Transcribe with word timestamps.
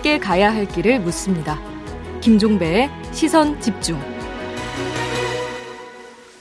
함께 0.00 0.18
가야 0.18 0.54
할 0.54 0.66
길을 0.66 1.00
묻습니다. 1.00 1.60
김종배의 2.22 2.88
시선 3.12 3.60
집중. 3.60 4.00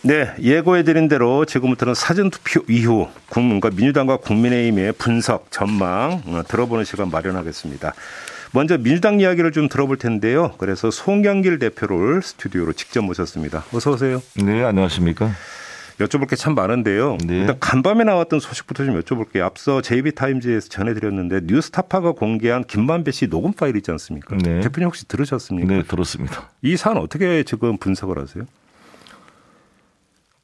네, 0.02 0.34
예고해드린 0.42 1.10
대로 1.10 1.44
지금부터는 1.44 1.94
사전투표 1.94 2.62
이후 2.70 3.10
국민과 3.30 3.72
민주당과 3.72 4.18
국민의힘의 4.18 4.94
분석, 4.94 5.52
전망 5.52 6.22
어, 6.28 6.42
들어보는 6.48 6.86
시간 6.86 7.10
마련하겠습니다. 7.10 7.94
먼저 8.54 8.78
민주당 8.78 9.20
이야기를 9.20 9.52
좀 9.52 9.68
들어볼 9.68 9.98
텐데요. 9.98 10.54
그래서 10.58 10.90
송경길 10.90 11.60
대표를 11.60 12.22
스튜디오로 12.22 12.72
직접 12.74 13.04
모셨습니다. 13.04 13.66
어서 13.74 13.92
오세요. 13.92 14.22
네, 14.36 14.64
안녕하십니까. 14.64 15.32
여쭤볼 16.00 16.28
게 16.30 16.36
참 16.36 16.56
많은데요. 16.56 17.18
네. 17.26 17.40
일단 17.40 17.58
간밤에 17.60 18.04
나왔던 18.06 18.40
소식부터 18.40 18.86
좀 18.86 19.00
여쭤볼게요. 19.02 19.42
앞서 19.42 19.82
JB타임즈에서 19.82 20.70
전해드렸는데 20.70 21.42
뉴스타파가 21.44 22.14
공개한 22.14 22.64
김만배 22.64 23.12
씨 23.12 23.28
녹음 23.28 23.52
파일 23.54 23.76
있지 23.76 23.92
않습니까? 23.92 24.38
네. 24.38 24.62
대표님 24.62 24.88
혹시 24.88 25.06
들으셨습니까? 25.08 25.68
네, 25.74 25.84
들었습니다. 25.84 26.50
이 26.62 26.78
사안 26.78 26.98
어떻게 26.98 27.44
지금 27.44 27.78
분석을 27.78 28.18
하세요? 28.18 28.46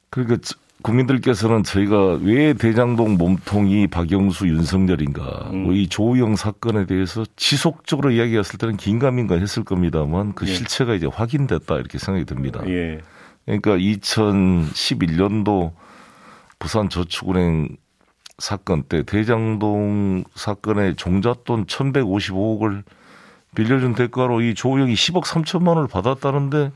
그러니까 0.09 0.37
국민들께서는 0.81 1.63
저희가 1.63 2.19
왜 2.21 2.53
대장동 2.53 3.17
몸통이 3.17 3.87
박영수 3.87 4.47
윤석열인가 4.47 5.49
음. 5.51 5.73
이 5.73 5.87
조우영 5.87 6.35
사건에 6.35 6.85
대해서 6.85 7.25
지속적으로 7.37 8.11
이야기했을 8.11 8.59
때는 8.59 8.77
긴가민가 8.77 9.35
했을 9.35 9.63
겁니다만 9.63 10.33
그 10.35 10.45
예. 10.47 10.53
실체가 10.53 10.93
이제 10.93 11.07
확인됐다 11.07 11.75
이렇게 11.75 11.97
생각이 11.97 12.25
듭니다. 12.25 12.61
예. 12.67 12.99
그러니까 13.45 13.77
2011년도 13.77 15.73
부산 16.59 16.89
저축은행 16.89 17.77
사건 18.37 18.83
때 18.83 19.03
대장동 19.03 20.23
사건의 20.33 20.95
종잣돈 20.95 21.65
1155억을 21.65 22.83
빌려준 23.55 23.95
대가로 23.95 24.41
이 24.41 24.53
조우영이 24.53 24.93
10억 24.93 25.23
3천만 25.23 25.69
원을 25.69 25.87
받았다는데 25.87 26.71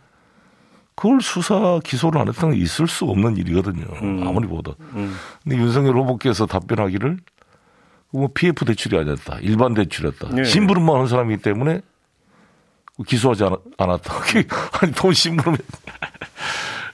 그걸 0.95 1.21
수사 1.21 1.79
기소를 1.83 2.19
안 2.21 2.27
했다는 2.27 2.55
게 2.55 2.61
있을 2.61 2.87
수 2.87 3.05
없는 3.05 3.37
일이거든요. 3.37 3.85
음. 4.01 4.27
아무리 4.27 4.47
보다. 4.47 4.73
음. 4.95 5.15
근데 5.43 5.57
윤석열 5.57 5.97
후보께서 5.97 6.45
답변하기를 6.45 7.17
뭐 8.11 8.29
PF 8.33 8.65
대출이 8.65 8.97
아니었다. 8.97 9.37
일반 9.41 9.73
대출이었다. 9.73 10.29
네. 10.35 10.43
심부름만 10.43 10.97
한 10.97 11.07
사람이기 11.07 11.41
때문에 11.41 11.81
기소하지 13.03 13.45
않았다. 13.77 14.13
아니, 14.81 14.93
돈 14.93 15.13
심부름. 15.13 15.57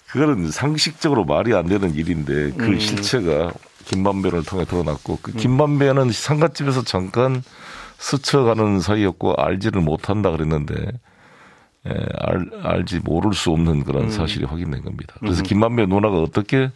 그거는 0.08 0.50
상식적으로 0.50 1.26
말이 1.26 1.54
안 1.54 1.68
되는 1.68 1.94
일인데 1.94 2.52
그 2.52 2.68
음. 2.68 2.80
실체가 2.80 3.52
김만배를 3.86 4.44
통해 4.44 4.66
드러났고 4.66 5.20
그 5.22 5.32
음. 5.32 5.38
김만배는 5.38 6.12
상갓집에서 6.12 6.84
잠깐 6.84 7.44
스쳐가는 7.98 8.80
사이였고 8.80 9.36
알지를 9.36 9.82
못한다 9.82 10.32
그랬는데 10.32 10.74
예, 11.88 11.92
알, 12.20 12.50
알지 12.64 13.00
모를 13.04 13.34
수 13.34 13.52
없는 13.52 13.84
그런 13.84 14.06
음. 14.06 14.10
사실이 14.10 14.46
확인된 14.46 14.84
겁니다. 14.84 15.16
그래서 15.20 15.42
음. 15.42 15.44
김만배 15.44 15.86
누나가 15.86 16.18
어떻게 16.18 16.72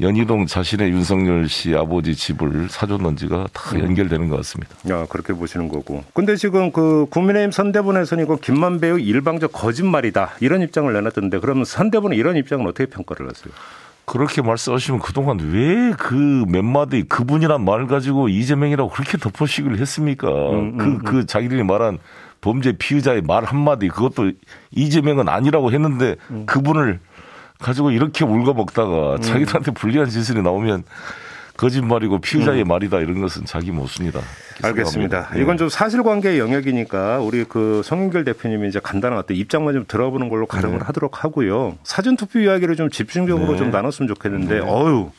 연희동 0.00 0.46
자신의 0.46 0.90
윤석열 0.90 1.48
씨 1.48 1.74
아버지 1.74 2.14
집을 2.14 2.68
사줬는지가 2.68 3.48
다 3.52 3.76
음. 3.76 3.80
연결되는 3.80 4.28
것 4.28 4.36
같습니다. 4.36 4.74
야, 4.90 5.06
그렇게 5.08 5.32
보시는 5.32 5.68
거고. 5.68 6.04
근데 6.14 6.36
지금 6.36 6.70
그 6.70 7.06
국민의힘 7.10 7.50
선대본에서는 7.50 8.22
이거 8.24 8.36
김만배의 8.36 9.02
일방적 9.02 9.52
거짓말이다. 9.52 10.30
이런 10.40 10.62
입장을 10.62 10.92
내놨던데 10.92 11.40
그러면 11.40 11.64
선대본은 11.64 12.16
이런 12.16 12.36
입장은 12.36 12.64
어떻게 12.66 12.86
평가를 12.86 13.28
하세요? 13.28 13.52
그렇게 14.04 14.40
말씀하시면 14.40 15.00
그동안 15.00 15.38
왜 15.52 15.92
그 15.98 16.44
몇 16.48 16.64
마디 16.64 17.02
그분이란 17.02 17.64
말 17.64 17.86
가지고 17.88 18.28
이재명이라고 18.28 18.88
그렇게 18.90 19.18
덮어씌기를 19.18 19.78
했습니까? 19.80 20.28
음, 20.28 20.78
음, 20.80 20.98
그, 20.98 20.98
그 21.02 21.26
자기들이 21.26 21.64
말한 21.64 21.98
범죄 22.40 22.72
피의자의 22.72 23.22
말 23.22 23.42
한마디 23.44 23.88
그것도 23.88 24.30
이재명은 24.70 25.28
아니라고 25.28 25.72
했는데 25.72 26.14
음. 26.30 26.46
그분을 26.46 27.00
가지고 27.58 27.90
이렇게 27.90 28.24
울고 28.24 28.54
먹다가 28.54 29.16
음. 29.16 29.20
자기들한테 29.20 29.72
불리한 29.72 30.08
진술이 30.08 30.42
나오면 30.42 30.84
거짓말이고 31.56 32.20
피의자의 32.20 32.62
음. 32.62 32.68
말이다 32.68 33.00
이런 33.00 33.20
것은 33.20 33.44
자기 33.44 33.72
모순이다. 33.72 34.20
알겠습니다. 34.62 35.30
네. 35.34 35.42
이건 35.42 35.56
좀 35.56 35.68
사실관계 35.68 36.38
영역이니까 36.38 37.18
우리 37.18 37.44
그 37.44 37.82
성인결 37.84 38.24
대표님이 38.24 38.68
이제 38.68 38.80
간단한 38.80 39.18
어떤 39.18 39.36
입장만 39.36 39.74
좀 39.74 39.84
들어보는 39.86 40.28
걸로 40.28 40.46
가정을 40.46 40.78
네. 40.78 40.84
하도록 40.84 41.24
하고요. 41.24 41.76
사전 41.82 42.16
투표 42.16 42.38
이야기를 42.38 42.76
좀 42.76 42.90
집중적으로 42.90 43.52
네. 43.52 43.58
좀 43.58 43.70
나눴으면 43.70 44.06
좋겠는데 44.06 44.60
네. 44.60 44.60
어유 44.60 45.10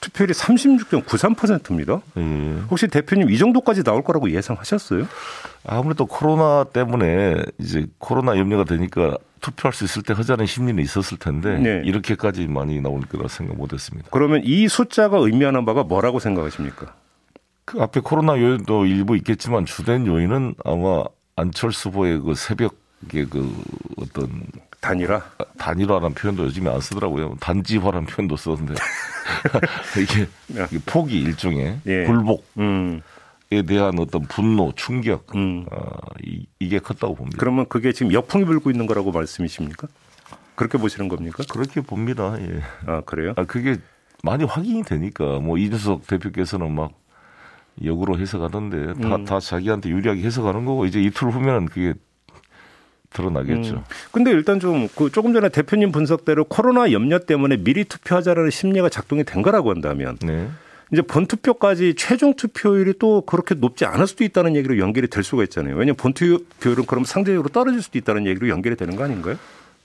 투표율이 0.00 0.34
36.93%입니다. 0.34 2.00
예. 2.18 2.54
혹시 2.70 2.88
대표님 2.88 3.30
이 3.30 3.38
정도까지 3.38 3.84
나올 3.84 4.02
거라고 4.02 4.30
예상하셨어요? 4.30 5.06
아무래도 5.66 6.04
코로나 6.06 6.64
때문에 6.64 7.36
이제 7.58 7.86
코로나 7.98 8.36
염려가 8.36 8.64
되니까 8.64 9.16
투표할 9.44 9.74
수 9.74 9.84
있을 9.84 10.02
때 10.02 10.14
하자는 10.14 10.46
심리는 10.46 10.82
있었을 10.82 11.18
텐데 11.18 11.58
네. 11.58 11.82
이렇게까지 11.84 12.46
많이 12.46 12.80
나올 12.80 13.02
거라 13.02 13.28
생각 13.28 13.58
못했습니다. 13.58 14.08
그러면 14.10 14.40
이 14.42 14.68
숫자가 14.68 15.18
의미하는 15.18 15.66
바가 15.66 15.82
뭐라고 15.82 16.18
생각하십니까? 16.18 16.94
그 17.66 17.80
앞에 17.82 18.00
코로나 18.00 18.40
요인도 18.40 18.86
일부 18.86 19.16
있겠지만 19.18 19.66
주된 19.66 20.06
요인은 20.06 20.54
아마 20.64 21.04
안철수 21.36 21.90
후보의 21.90 22.20
그 22.20 22.34
새벽에 22.34 23.26
그 23.28 23.54
어떤 23.98 24.46
단일화? 24.80 25.22
단일화라는 25.58 26.14
표현도 26.14 26.44
요즘에 26.44 26.70
안 26.70 26.80
쓰더라고요. 26.80 27.36
단지화라는 27.40 28.06
표현도 28.06 28.36
썼는데 28.36 28.74
이게 30.00 30.26
폭이 30.86 31.20
일종의 31.20 31.80
예. 31.86 32.04
굴복. 32.04 32.46
음. 32.58 33.02
에 33.52 33.62
대한 33.62 33.98
어떤 33.98 34.22
분노, 34.22 34.72
충격, 34.74 35.34
음. 35.34 35.66
어, 35.70 35.78
이, 36.24 36.46
이게 36.58 36.78
컸다고 36.78 37.14
봅니다. 37.14 37.36
그러면 37.38 37.66
그게 37.68 37.92
지금 37.92 38.12
역풍이 38.12 38.44
불고 38.44 38.70
있는 38.70 38.86
거라고 38.86 39.12
말씀이십니까? 39.12 39.86
그렇게 40.54 40.78
보시는 40.78 41.08
겁니까? 41.08 41.44
그렇게 41.50 41.80
봅니다. 41.80 42.36
예. 42.40 42.60
아 42.86 43.02
그래요? 43.02 43.34
아 43.36 43.44
그게 43.44 43.76
많이 44.22 44.44
확인이 44.44 44.82
되니까 44.82 45.40
뭐 45.40 45.58
이준석 45.58 46.06
대표께서는 46.06 46.74
막 46.74 46.92
역으로 47.84 48.18
해석하던데 48.18 48.94
다, 49.02 49.16
음. 49.16 49.24
다 49.24 49.40
자기한테 49.40 49.90
유리하게 49.90 50.22
해석하는 50.22 50.64
거고 50.64 50.86
이제 50.86 51.02
이틀 51.02 51.28
후면은 51.30 51.66
그게 51.66 51.94
드러나겠죠. 53.10 53.74
음. 53.74 53.84
근데 54.10 54.30
일단 54.30 54.58
좀 54.58 54.88
그 54.96 55.10
조금 55.10 55.32
전에 55.32 55.48
대표님 55.48 55.92
분석대로 55.92 56.44
코로나 56.44 56.92
염려 56.92 57.18
때문에 57.18 57.58
미리 57.58 57.84
투표하자라는 57.84 58.50
심리가 58.50 58.88
작동이 58.88 59.24
된 59.24 59.42
거라고 59.42 59.70
한다면 59.70 60.16
네. 60.22 60.48
이제 60.94 61.02
본투표까지 61.02 61.94
최종 61.96 62.34
투표율이 62.34 62.94
또 63.00 63.20
그렇게 63.22 63.56
높지 63.56 63.84
않을 63.84 64.06
수도 64.06 64.22
있다는 64.22 64.54
얘기로 64.54 64.78
연결이 64.78 65.08
될 65.08 65.24
수가 65.24 65.42
있잖아요. 65.42 65.74
왜냐하면 65.74 65.96
본투표율은 65.96 66.86
그럼 66.86 67.04
상대적으로 67.04 67.48
떨어질 67.48 67.82
수도 67.82 67.98
있다는 67.98 68.26
얘기로 68.26 68.48
연결이 68.48 68.76
되는 68.76 68.94
거 68.94 69.02
아닌가요? 69.02 69.36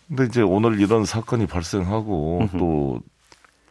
근데 0.07 0.25
이제 0.25 0.41
오늘 0.43 0.79
이런 0.79 1.05
사건이 1.05 1.47
발생하고 1.47 2.41
음흠. 2.41 2.57
또 2.59 3.01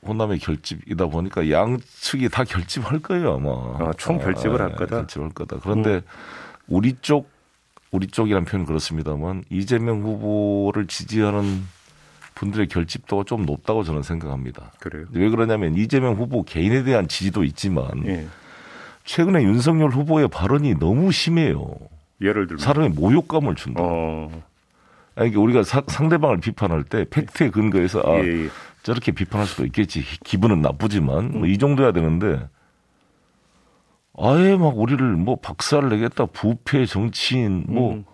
호남의 0.05 0.41
결집이다 0.41 1.07
보니까 1.07 1.49
양측이 1.49 2.29
다 2.29 2.43
결집할 2.43 2.99
거예요 2.99 3.35
아마. 3.35 3.51
아, 3.89 3.93
총 3.97 4.19
결집을 4.19 4.61
아, 4.61 4.65
할 4.65 4.75
거다. 4.75 4.97
결집할 4.97 5.31
거다. 5.31 5.59
그런데 5.63 5.91
음. 5.91 6.03
우리 6.67 6.97
쪽 7.01 7.31
우리 7.93 8.09
쪽이란 8.09 8.47
표현 8.47 8.67
그렇습니다만 8.67 9.45
이재명 9.49 10.03
후보를 10.03 10.89
지지하는 10.89 11.63
분들의 12.39 12.69
결집도가 12.69 13.25
좀 13.25 13.45
높다고 13.45 13.83
저는 13.83 14.03
생각합니다. 14.03 14.71
그래요? 14.79 15.07
왜 15.13 15.29
그러냐면 15.29 15.75
이재명 15.75 16.15
후보 16.15 16.45
개인에 16.45 16.85
대한 16.85 17.09
지지도 17.09 17.43
있지만 17.43 18.07
예. 18.07 18.27
최근에 19.05 19.43
윤석열 19.43 19.91
후보의 19.91 20.29
발언이 20.29 20.79
너무 20.79 21.11
심해요. 21.11 21.75
예를 22.21 22.47
들면 22.47 22.59
사람의 22.61 22.91
모욕감을 22.91 23.57
준다. 23.57 23.81
어. 23.83 24.31
아니, 25.17 25.35
우리가 25.35 25.65
사, 25.65 25.83
상대방을 25.85 26.39
비판할 26.39 26.85
때 26.85 27.05
팩트에 27.11 27.51
근거해서 27.51 28.03
아, 28.05 28.19
예, 28.21 28.45
예. 28.45 28.49
저렇게 28.85 29.11
비판할 29.11 29.47
수도 29.49 29.65
있겠지. 29.67 30.05
기분은 30.25 30.63
나쁘지만 30.63 31.33
뭐 31.33 31.47
이 31.49 31.59
정도야 31.59 31.91
되는데 31.93 32.41
아예 34.17 34.57
막 34.57 34.79
우리를 34.79 35.05
뭐 35.17 35.37
박살 35.37 35.89
내겠다 35.89 36.27
부패 36.27 36.87
정치인 36.87 37.65
뭐 37.69 37.95
음. 37.95 38.05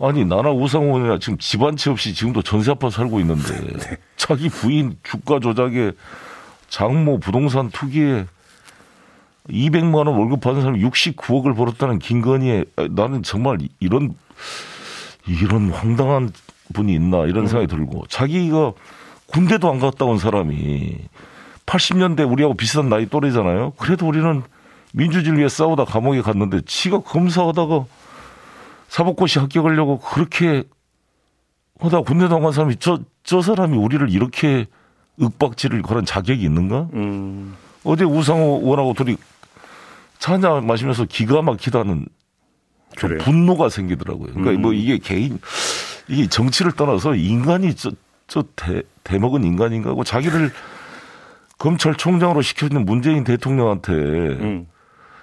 아니 0.00 0.24
나나 0.24 0.50
우상호는 0.50 1.18
지금 1.20 1.38
집안 1.38 1.76
채 1.76 1.90
없이 1.90 2.14
지금도 2.14 2.42
전세 2.42 2.70
아파 2.70 2.88
살고 2.88 3.18
있는데 3.20 3.54
네. 3.78 3.96
자기 4.16 4.48
부인 4.48 4.96
주가 5.02 5.40
조작에 5.40 5.92
장모 6.68 7.18
부동산 7.18 7.70
투기에 7.70 8.26
200만 9.48 10.06
원 10.06 10.08
월급 10.08 10.40
받은 10.40 10.60
사람이 10.60 10.82
69억을 10.82 11.56
벌었다는 11.56 11.98
김건희의 11.98 12.66
나는 12.90 13.22
정말 13.22 13.58
이런 13.80 14.14
이런 15.26 15.70
황당한 15.70 16.30
분이 16.74 16.92
있나 16.94 17.24
이런 17.24 17.44
음. 17.44 17.46
생각이 17.46 17.66
들고 17.66 18.04
자기가 18.08 18.72
군대도 19.26 19.70
안 19.70 19.78
갔다 19.80 20.04
온 20.04 20.18
사람이 20.18 20.96
80년대 21.66 22.30
우리하고 22.30 22.54
비슷한 22.54 22.88
나이 22.88 23.06
또래잖아요. 23.06 23.72
그래도 23.78 24.06
우리는 24.06 24.42
민주주의를 24.92 25.38
위해 25.38 25.48
싸우다 25.48 25.84
감옥에 25.84 26.22
갔는데 26.22 26.62
지가 26.66 27.00
검사하다가 27.00 27.84
사법고시 28.88 29.38
합격하려고 29.38 29.98
그렇게 30.00 30.64
하다 31.78 32.00
군대 32.02 32.28
나간 32.28 32.52
사람이 32.52 32.76
저, 32.76 32.98
저 33.22 33.40
사람이 33.40 33.76
우리를 33.76 34.10
이렇게 34.10 34.66
윽박지를 35.20 35.82
그런 35.82 36.04
자격이 36.04 36.42
있는가? 36.42 36.88
음. 36.94 37.56
어제 37.84 38.04
우상호 38.04 38.60
의원하고 38.62 38.94
둘이 38.94 39.16
차 40.18 40.32
한잔 40.32 40.66
마시면서 40.66 41.04
기가 41.04 41.42
막히다는 41.42 42.06
그래요. 42.96 43.18
분노가 43.18 43.68
생기더라고요. 43.68 44.32
그러니까 44.32 44.50
음. 44.52 44.62
뭐 44.62 44.72
이게 44.72 44.98
개인 44.98 45.38
이게 46.08 46.26
정치를 46.26 46.72
떠나서 46.72 47.14
인간이 47.14 47.74
저, 47.74 47.92
저 48.26 48.42
대, 48.56 48.82
대먹은 49.04 49.44
인간인가 49.44 49.90
하고 49.90 50.02
자기를 50.02 50.50
검찰총장으로 51.58 52.42
시켜주는 52.42 52.84
문재인 52.84 53.24
대통령한테 53.24 53.92
음. 53.92 54.66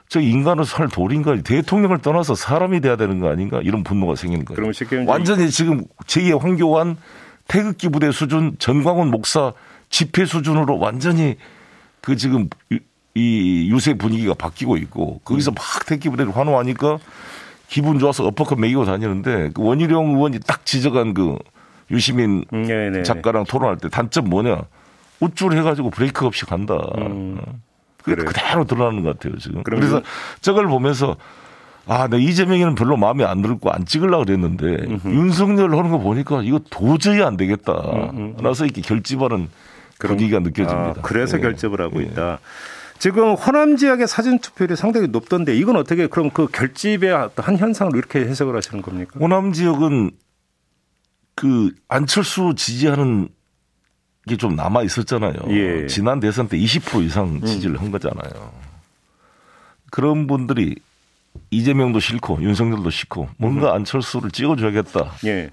저 0.07 0.19
인간은 0.19 0.63
살 0.63 0.87
돌인가 0.87 1.35
대통령을 1.41 1.99
떠나서 1.99 2.35
사람이 2.35 2.81
돼야 2.81 2.95
되는 2.95 3.19
거 3.19 3.29
아닌가 3.29 3.59
이런 3.63 3.83
분노가 3.83 4.15
생기는 4.15 4.45
거예요. 4.45 4.55
그러면 4.55 4.73
쉽게 4.73 5.03
완전히 5.05 5.49
지금 5.49 5.83
제2의 6.05 6.39
황교안 6.39 6.97
태극기 7.47 7.89
부대 7.89 8.11
수준 8.11 8.55
전광훈 8.59 9.09
목사 9.11 9.53
집회 9.89 10.25
수준으로 10.25 10.77
완전히 10.79 11.35
그 12.01 12.15
지금 12.15 12.49
유- 12.71 12.79
이 13.17 13.69
유세 13.71 13.93
분위기가 13.93 14.33
바뀌고 14.33 14.75
있고 14.77 15.21
거기서 15.23 15.51
막 15.51 15.63
태극기 15.85 16.09
부대를 16.09 16.35
환호하니까 16.35 16.97
기분 17.67 17.97
좋아서 17.97 18.25
엎어컷 18.27 18.59
매기고 18.59 18.85
다니는데 18.85 19.51
그 19.53 19.63
원희룡 19.63 20.15
의원이 20.15 20.39
딱 20.45 20.65
지적한 20.65 21.13
그 21.13 21.37
유시민 21.91 22.43
음, 22.53 22.63
네, 22.63 22.89
네. 22.89 23.03
작가랑 23.03 23.45
토론할 23.45 23.77
때 23.77 23.89
단점 23.89 24.29
뭐냐 24.29 24.61
우쭐 25.21 25.53
해가지고 25.57 25.89
브레이크 25.91 26.25
없이 26.25 26.45
간다. 26.45 26.77
음. 26.97 27.39
그게 28.05 28.15
그래요. 28.15 28.25
그대로 28.27 28.63
드러나는 28.65 29.03
것 29.03 29.17
같아요 29.17 29.37
지금. 29.39 29.63
그래서 29.63 30.01
저걸 30.41 30.67
보면서 30.67 31.17
아, 31.87 32.07
나 32.07 32.17
이재명이는 32.17 32.75
별로 32.75 32.97
마음에 32.97 33.23
안 33.23 33.41
들고 33.41 33.71
안 33.71 33.85
찍으려고 33.85 34.25
그랬는데 34.25 34.99
윤석열 35.05 35.75
하는 35.75 35.91
거 35.91 35.99
보니까 35.99 36.41
이거 36.43 36.59
도저히 36.69 37.21
안 37.21 37.37
되겠다. 37.37 37.73
그래서 38.37 38.65
이렇게 38.65 38.81
결집하는 38.81 39.49
그럼- 39.97 40.17
분위기가 40.17 40.39
느껴집니다. 40.39 40.93
아, 40.99 41.01
그래서 41.01 41.37
예. 41.37 41.41
결집을 41.41 41.81
하고 41.81 42.01
예. 42.01 42.05
있다. 42.07 42.39
지금 42.97 43.33
호남 43.33 43.75
지역의 43.75 44.07
사전 44.07 44.39
투표율이 44.39 44.75
상당히 44.77 45.07
높던데 45.07 45.55
이건 45.55 45.75
어떻게 45.75 46.07
그럼 46.07 46.29
그 46.31 46.47
결집의 46.47 47.29
한 47.35 47.57
현상으로 47.57 47.97
이렇게 47.97 48.19
해석을 48.19 48.55
하시는 48.55 48.81
겁니까? 48.81 49.19
호남 49.19 49.51
지역은 49.51 50.11
그 51.35 51.71
안철수 51.87 52.53
지지하는 52.55 53.27
게 54.27 54.35
좀 54.37 54.55
남아 54.55 54.83
있었잖아요. 54.83 55.33
예. 55.49 55.87
지난 55.87 56.19
대선 56.19 56.47
때 56.47 56.57
20% 56.57 57.03
이상 57.05 57.41
지지를 57.41 57.79
한 57.79 57.91
거잖아요. 57.91 58.51
그런 59.91 60.27
분들이 60.27 60.75
이재명도 61.51 61.99
싫고 61.99 62.41
윤석열도 62.41 62.89
싫고 62.89 63.29
뭔가 63.37 63.73
안철수를 63.75 64.31
찍어줘야겠다. 64.31 65.11
예. 65.25 65.49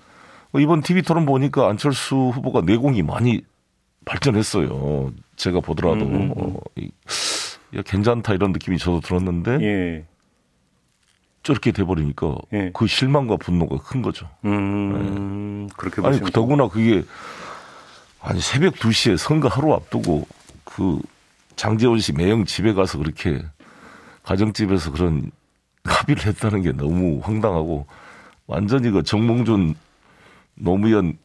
어, 0.52 0.58
이번 0.60 0.80
TV 0.82 1.02
토론 1.02 1.26
보니까 1.26 1.69
안철수 1.69 2.16
후보가 2.34 2.62
내공이 2.62 3.02
많이 3.02 3.42
발전했어요. 4.04 5.12
제가 5.36 5.60
보더라도 5.60 6.04
음, 6.06 6.14
음, 6.14 6.22
음. 6.36 6.56
어, 6.56 6.56
야, 7.76 7.82
괜찮다 7.82 8.34
이런 8.34 8.52
느낌이 8.52 8.78
저도 8.78 9.00
들었는데 9.00 9.58
예. 9.60 10.04
저렇게 11.42 11.72
돼버리니까 11.72 12.36
예. 12.52 12.70
그 12.72 12.86
실망과 12.86 13.36
분노가 13.36 13.76
큰 13.78 14.00
거죠. 14.02 14.28
음, 14.44 15.69
그렇게 15.76 16.00
아니 16.06 16.20
더구나 16.32 16.69
그게 16.69 17.02
아니 18.22 18.40
새벽 18.40 18.74
2시에 18.74 19.16
선거 19.16 19.48
하루 19.48 19.74
앞두고 19.74 20.26
그 20.64 21.00
장재원 21.56 21.98
씨 21.98 22.12
매형 22.12 22.44
집에 22.44 22.72
가서 22.72 22.98
그렇게 22.98 23.44
가정집에서 24.22 24.92
그런 24.92 25.32
합의를 25.84 26.26
했다는 26.26 26.62
게 26.62 26.72
너무 26.72 27.20
황당하고 27.20 27.86
완전히 28.46 28.90
그 28.90 29.02
정몽준 29.02 29.74
노무현 30.54 31.19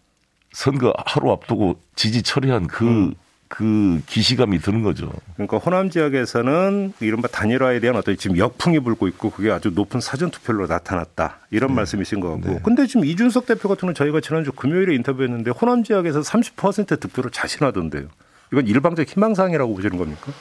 선거 0.53 0.91
하루 1.05 1.31
앞두고 1.31 1.79
지지 1.95 2.23
처리한 2.23 2.65
그, 2.65 3.13
그 3.47 4.01
기시감이 4.05 4.59
드는 4.59 4.83
거죠. 4.83 5.11
그러니까 5.35 5.57
호남 5.57 5.89
지역에서는 5.89 6.94
이른바 6.99 7.27
단일화에 7.27 7.79
대한 7.79 7.95
어떤 7.95 8.17
지금 8.17 8.38
역풍이 8.38 8.79
불고 8.79 9.07
있고 9.07 9.29
그게 9.31 9.51
아주 9.51 9.71
높은 9.71 10.01
사전 10.01 10.29
투표로 10.29 10.67
나타났다 10.67 11.39
이런 11.51 11.73
말씀이신 11.73 12.19
것 12.19 12.31
같고. 12.31 12.49
네. 12.49 12.59
근데 12.63 12.88
지금 12.88 13.05
이준석 13.05 13.45
대표 13.45 13.69
같은 13.69 13.81
경우는 13.81 13.95
저희가 13.95 14.21
지난주 14.21 14.51
금요일에 14.51 14.95
인터뷰했는데 14.95 15.51
호남 15.51 15.83
지역에서 15.83 16.21
30% 16.21 16.99
득표를 16.99 17.31
자신하던데요. 17.31 18.07
이건 18.51 18.67
일방적 18.67 19.07
희망사항이라고 19.07 19.75
보시는 19.75 19.97
겁니까? 19.97 20.31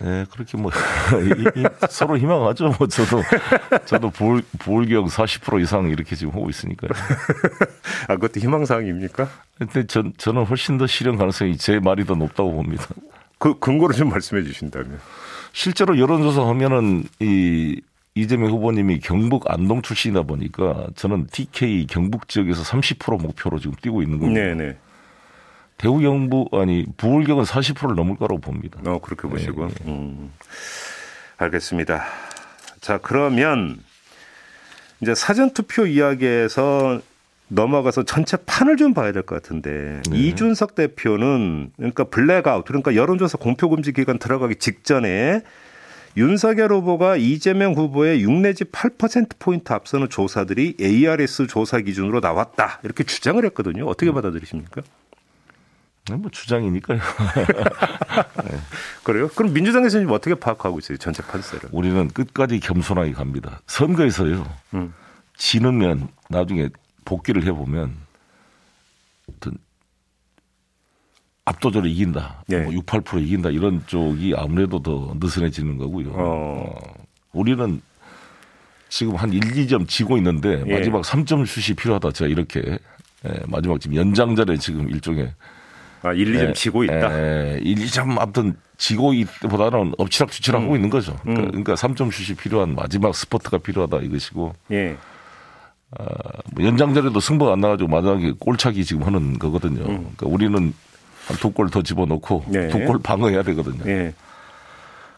네, 0.00 0.24
그렇게 0.30 0.56
뭐 0.56 0.70
서로 1.90 2.16
희망하죠. 2.16 2.74
뭐 2.78 2.86
저도 2.86 3.22
저도 3.84 4.10
보울, 4.10 4.42
보울경 4.60 5.06
40% 5.06 5.60
이상 5.62 5.88
이렇게 5.88 6.14
지금 6.14 6.32
하고 6.32 6.48
있으니까요. 6.48 6.90
아, 8.06 8.14
그것도 8.14 8.38
희망 8.40 8.64
사항입니까? 8.64 9.28
근데 9.58 9.86
전, 9.86 10.12
저는 10.16 10.44
훨씬 10.44 10.78
더 10.78 10.86
실현 10.86 11.16
가능성이 11.16 11.56
제 11.56 11.80
말이 11.80 12.04
더 12.04 12.14
높다고 12.14 12.52
봅니다. 12.52 12.86
그 13.38 13.58
근거를 13.58 13.96
좀 13.96 14.10
말씀해 14.10 14.42
주신다면. 14.44 15.00
실제로 15.52 15.98
여론조사 15.98 16.46
하면은 16.46 17.04
이 17.20 17.80
이재명 18.14 18.50
후보님이 18.50 19.00
경북 19.00 19.50
안동 19.50 19.80
출신이다 19.82 20.22
보니까 20.22 20.88
저는 20.96 21.28
TK 21.30 21.86
경북 21.86 22.28
지역에서 22.28 22.62
30% 22.62 23.20
목표로 23.22 23.58
지금 23.58 23.74
뛰고 23.80 24.02
있는 24.02 24.18
겁니다. 24.18 24.40
네 24.40 24.54
네. 24.54 24.76
대구 25.78 26.00
경북 26.00 26.52
아니 26.54 26.84
부울경은 26.96 27.44
40%를 27.44 27.94
넘을 27.96 28.16
거라고 28.16 28.40
봅니다. 28.40 28.80
어, 28.86 28.98
그렇게 29.00 29.28
보시고. 29.28 29.68
네, 29.68 29.74
음. 29.86 30.32
알겠습니다. 31.36 32.04
자, 32.80 32.98
그러면 32.98 33.78
이제 35.00 35.14
사전 35.14 35.50
투표 35.50 35.86
이야기에서 35.86 37.00
넘어가서 37.48 38.02
전체 38.02 38.36
판을 38.36 38.76
좀 38.76 38.92
봐야 38.92 39.12
될 39.12 39.22
것 39.22 39.40
같은데 39.40 40.02
네. 40.10 40.18
이준석 40.18 40.74
대표는 40.74 41.70
그러니까 41.76 42.04
블랙아웃 42.04 42.64
그러니까 42.66 42.94
여론조사 42.94 43.38
공표 43.38 43.70
금지 43.70 43.92
기간 43.92 44.18
들어가기 44.18 44.56
직전에 44.56 45.42
윤석열 46.16 46.72
후보가 46.72 47.16
이재명 47.16 47.74
후보의 47.74 48.22
6 48.22 48.32
내지 48.32 48.64
8%포인트 48.64 49.72
앞서는 49.72 50.08
조사들이 50.10 50.74
ARS 50.80 51.46
조사 51.46 51.78
기준으로 51.80 52.18
나왔다. 52.20 52.80
이렇게 52.82 53.04
주장을 53.04 53.42
했거든요. 53.46 53.86
어떻게 53.86 54.10
받아들이십니까? 54.10 54.82
네, 56.10 56.16
뭐 56.16 56.30
주장이니까요. 56.30 56.98
그래요? 59.04 59.28
그럼 59.34 59.52
민주당에서는 59.52 60.04
지금 60.04 60.14
어떻게 60.14 60.34
파악하고 60.34 60.78
있어요? 60.78 60.98
전체 60.98 61.22
판세를. 61.22 61.68
우리는 61.72 62.08
끝까지 62.08 62.60
겸손하게 62.60 63.12
갑니다. 63.12 63.60
선거에서요. 63.66 64.46
음. 64.74 64.94
지르면 65.36 66.08
나중에 66.30 66.68
복귀를 67.04 67.44
해보면 67.44 67.94
어떤 69.30 69.54
압도적으로 71.44 71.88
이긴다. 71.88 72.44
네. 72.48 72.64
뭐 72.64 72.72
6, 72.72 72.84
8% 72.84 73.22
이긴다. 73.22 73.50
이런 73.50 73.82
쪽이 73.86 74.34
아무래도 74.36 74.82
더 74.82 75.14
느슨해지는 75.18 75.78
거고요. 75.78 76.10
어. 76.10 76.14
어, 76.18 76.94
우리는 77.32 77.80
지금 78.90 79.16
한 79.16 79.32
1, 79.32 79.40
2점 79.40 79.88
지고 79.88 80.16
있는데 80.18 80.62
예. 80.66 80.72
마지막 80.72 81.02
3점 81.02 81.46
슛이 81.46 81.76
필요하다. 81.76 82.10
제가 82.12 82.28
이렇게 82.28 82.78
예, 83.26 83.40
마지막 83.46 83.80
지금 83.80 83.96
연장전에 83.96 84.56
지금 84.58 84.90
일종의 84.90 85.32
아, 86.02 86.12
1, 86.12 86.32
2점 86.34 86.48
예, 86.48 86.52
지고 86.52 86.84
있다. 86.84 87.18
예, 87.18 87.60
1, 87.62 87.76
2점 87.76 88.18
앞둔 88.18 88.56
지고 88.76 89.12
있보다는 89.12 89.94
엎치락뒤치락 89.98 90.62
하고 90.62 90.76
있는 90.76 90.90
거죠. 90.90 91.16
그러니까, 91.22 91.42
음. 91.42 91.48
그러니까 91.50 91.74
3점 91.74 92.12
슛이 92.12 92.36
필요한 92.36 92.74
마지막 92.74 93.14
스포트가 93.14 93.58
필요하다 93.58 93.98
이것이고 93.98 94.54
예. 94.70 94.96
뭐 96.54 96.64
연장전에도 96.64 97.18
승부가 97.18 97.52
안 97.54 97.60
나가지고 97.60 97.88
마지막에 97.88 98.32
골차기 98.38 98.84
지금 98.84 99.04
하는 99.04 99.38
거거든요. 99.38 99.82
그러니까 99.84 100.26
우리는 100.26 100.72
한두골 101.26 101.70
더 101.70 101.82
집어넣고 101.82 102.44
음. 102.48 102.52
네. 102.52 102.68
두골 102.68 103.00
방어해야 103.02 103.42
되거든요. 103.42 103.82
예. 103.90 104.14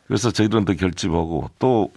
그래서 0.06 0.30
저희들은 0.30 0.64
더 0.64 0.74
결집하고 0.74 1.50
또 1.58 1.92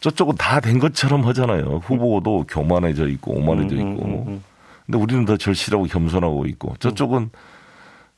저쪽은 0.00 0.36
다 0.36 0.60
된 0.60 0.78
것처럼 0.78 1.24
하잖아요. 1.26 1.80
후보도 1.84 2.44
교만해져 2.48 3.08
있고 3.08 3.32
오만해져 3.36 3.76
음, 3.76 3.80
있고. 3.92 4.04
음, 4.06 4.24
음. 4.28 4.44
근데 4.86 4.98
우리는 4.98 5.24
더 5.24 5.36
절실하고 5.36 5.84
겸손하고 5.84 6.46
있고 6.46 6.74
저쪽은 6.78 7.30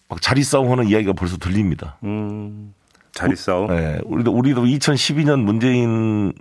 막 0.08 0.20
자리 0.22 0.42
싸움하는 0.42 0.88
이야기가 0.88 1.12
벌써 1.12 1.36
들립니다. 1.36 1.96
음. 2.04 2.74
자리 3.12 3.34
싸움. 3.34 3.68
네, 3.68 3.98
우리도 4.04 4.30
우리도 4.32 4.64
2012년 4.64 5.40
문재인 5.40 6.32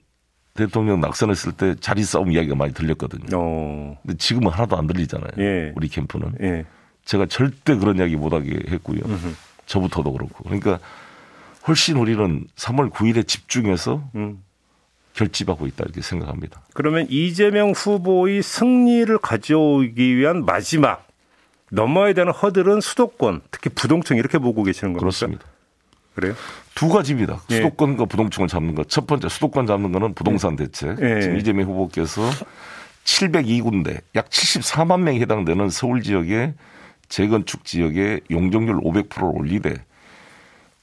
대통령 0.54 1.00
낙선했을 1.02 1.54
때 1.54 1.76
자리 1.80 2.04
싸움 2.04 2.32
이야기가 2.32 2.56
많이 2.56 2.74
들렸거든요. 2.74 3.38
어. 3.38 3.98
근데 4.02 4.18
지금은 4.18 4.52
하나도 4.52 4.78
안 4.78 4.88
들리잖아요. 4.88 5.32
예. 5.40 5.74
우리 5.76 5.88
캠프는 5.88 6.34
예. 6.42 6.66
제가 7.06 7.28
절대 7.28 7.76
그런 7.76 7.98
이야기 7.98 8.16
못하게 8.16 8.62
했고요. 8.70 9.00
저부터도 9.66 10.12
그렇고 10.12 10.44
그러니까 10.44 10.80
훨씬 11.68 11.98
우리는 11.98 12.46
3월 12.56 12.92
9일에 12.92 13.28
집중해서 13.28 14.10
음. 14.16 14.44
결집하고 15.14 15.66
있다 15.68 15.86
이렇게 15.86 16.02
생각합니다. 16.02 16.62
그러면 16.74 17.08
이재명 17.10 17.72
후보의 17.72 18.44
승리를 18.44 19.18
가져오기 19.20 20.18
위한 20.18 20.46
마지막 20.46 21.08
넘어야 21.76 22.14
되는 22.14 22.32
허들은 22.32 22.82
수도권, 22.82 23.42
특히 23.52 23.70
부동층 23.70 24.18
이렇게 24.18 24.38
보고 24.38 24.64
계시는 24.64 24.94
겁니까? 24.94 25.00
그렇습니다. 25.00 25.46
그래요? 26.16 26.34
두 26.74 26.90
가지입니다. 26.90 27.42
예. 27.52 27.58
수도권과 27.58 28.06
부동층을 28.06 28.48
잡는 28.48 28.74
것. 28.76 28.90
첫 28.90 29.06
번째 29.06 29.28
수도권 29.30 29.68
잡는 29.68 29.92
거는 29.92 30.14
부동산 30.14 30.56
대책. 30.56 30.98
예. 31.02 31.22
지금 31.22 31.38
이재명 31.38 31.68
후보께서 31.68 32.22
702군데 33.04 34.02
약 34.16 34.30
74만 34.30 35.02
명이 35.02 35.20
해당되는 35.22 35.70
서울 35.70 36.02
지역의 36.02 36.54
재건축 37.10 37.66
지역의 37.66 38.22
용적률 38.32 38.78
500%를 38.78 39.30
올리되 39.34 39.76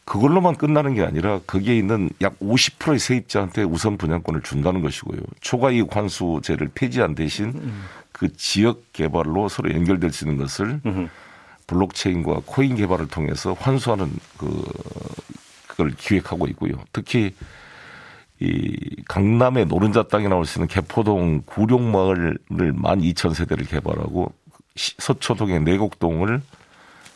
그걸로만 0.04 0.56
끝나는 0.56 0.94
게 0.94 1.02
아니라 1.04 1.40
거기에 1.46 1.76
있는 1.76 2.10
약 2.20 2.38
50%의 2.40 2.98
세입자한테 2.98 3.62
우선 3.62 3.96
분양권을 3.96 4.42
준다는 4.42 4.82
것이고요. 4.82 5.20
초과이익 5.40 5.94
환수제를 5.94 6.70
폐지한 6.74 7.14
대신 7.14 7.72
그 8.10 8.32
지역 8.36 8.92
개발로 8.92 9.48
서로 9.48 9.72
연결될 9.72 10.12
수 10.12 10.24
있는 10.24 10.38
것을 10.38 10.80
블록체인과 11.66 12.42
코인 12.46 12.76
개발을 12.76 13.08
통해서 13.08 13.52
환수하는 13.54 14.12
그 14.36 14.64
그걸 15.68 15.92
기획하고 15.96 16.46
있고요. 16.48 16.74
특히 16.92 17.34
이 18.40 18.76
강남의 19.08 19.66
노른자 19.66 20.02
땅에 20.02 20.28
나올 20.28 20.44
수 20.44 20.58
있는 20.58 20.66
개포동 20.66 21.42
구룡마을을 21.46 22.38
12,000세대를 22.50 23.68
개발하고 23.68 24.32
서초동의 24.74 25.62
내곡동을 25.62 26.42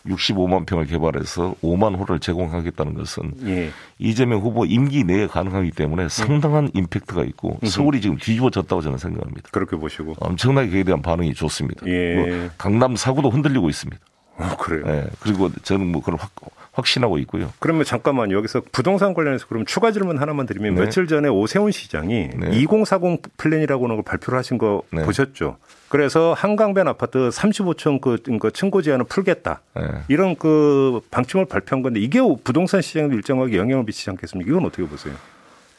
65만 0.08 0.66
평을 0.66 0.86
개발해서 0.86 1.54
5만 1.62 1.98
호를 1.98 2.18
제공하겠다는 2.18 2.94
것은 2.94 3.32
예. 3.46 3.70
이재명 3.98 4.40
후보 4.40 4.64
임기 4.64 5.04
내에 5.04 5.26
가능하기 5.26 5.72
때문에 5.72 6.08
상당한 6.08 6.70
임팩트가 6.74 7.24
있고 7.24 7.58
서울이 7.64 8.00
지금 8.00 8.16
뒤집어졌다고 8.16 8.82
저는 8.82 8.98
생각합니다. 8.98 9.48
그렇게 9.52 9.76
보시고 9.76 10.14
엄청나게 10.20 10.70
그에 10.70 10.82
대한 10.84 11.02
반응이 11.02 11.34
좋습니다. 11.34 11.86
예. 11.86 12.50
강남 12.58 12.96
사구도 12.96 13.30
흔들리고 13.30 13.68
있습니다. 13.68 14.00
어, 14.38 14.56
그래요. 14.58 14.84
네. 14.86 15.06
그리고 15.20 15.50
저는 15.62 15.86
뭐 15.86 16.02
그걸 16.02 16.18
확, 16.18 16.30
확신하고 16.72 17.18
있고요. 17.18 17.52
그러면 17.58 17.84
잠깐만 17.84 18.30
여기서 18.30 18.62
부동산 18.70 19.14
관련해서 19.14 19.46
그럼 19.46 19.64
추가 19.64 19.92
질문 19.92 20.18
하나만 20.18 20.46
드리면 20.46 20.74
네. 20.74 20.82
며칠 20.82 21.06
전에 21.06 21.28
오세훈 21.28 21.72
시장이 21.72 22.30
네. 22.36 22.50
2040 22.58 23.22
플랜이라고 23.38 23.84
하는 23.84 23.96
걸 23.96 24.04
발표를 24.04 24.38
하신 24.38 24.58
거 24.58 24.82
네. 24.90 25.02
보셨죠? 25.04 25.56
그래서 25.88 26.34
한강변 26.36 26.86
아파트 26.88 27.30
35층 27.30 28.00
그, 28.00 28.18
그 28.38 28.50
층고 28.50 28.82
제한을 28.82 29.06
풀겠다. 29.06 29.62
네. 29.74 29.82
이런 30.08 30.36
그 30.36 31.00
방침을 31.10 31.46
발표한 31.46 31.82
건데 31.82 32.00
이게 32.00 32.20
부동산 32.44 32.82
시장에 32.82 33.14
일정하게 33.14 33.56
영향을 33.56 33.84
미치지 33.84 34.10
않겠습니까? 34.10 34.50
이건 34.50 34.66
어떻게 34.66 34.86
보세요? 34.86 35.14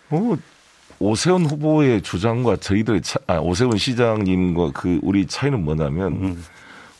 뭐 0.10 0.38
오세훈 1.00 1.46
후보의 1.46 2.02
주장과 2.02 2.58
저희들의 2.58 3.02
차, 3.02 3.20
아, 3.28 3.38
오세훈 3.38 3.78
시장님과 3.78 4.72
그 4.74 5.00
우리 5.04 5.28
차이는 5.28 5.64
뭐냐면 5.64 6.14
음. 6.14 6.44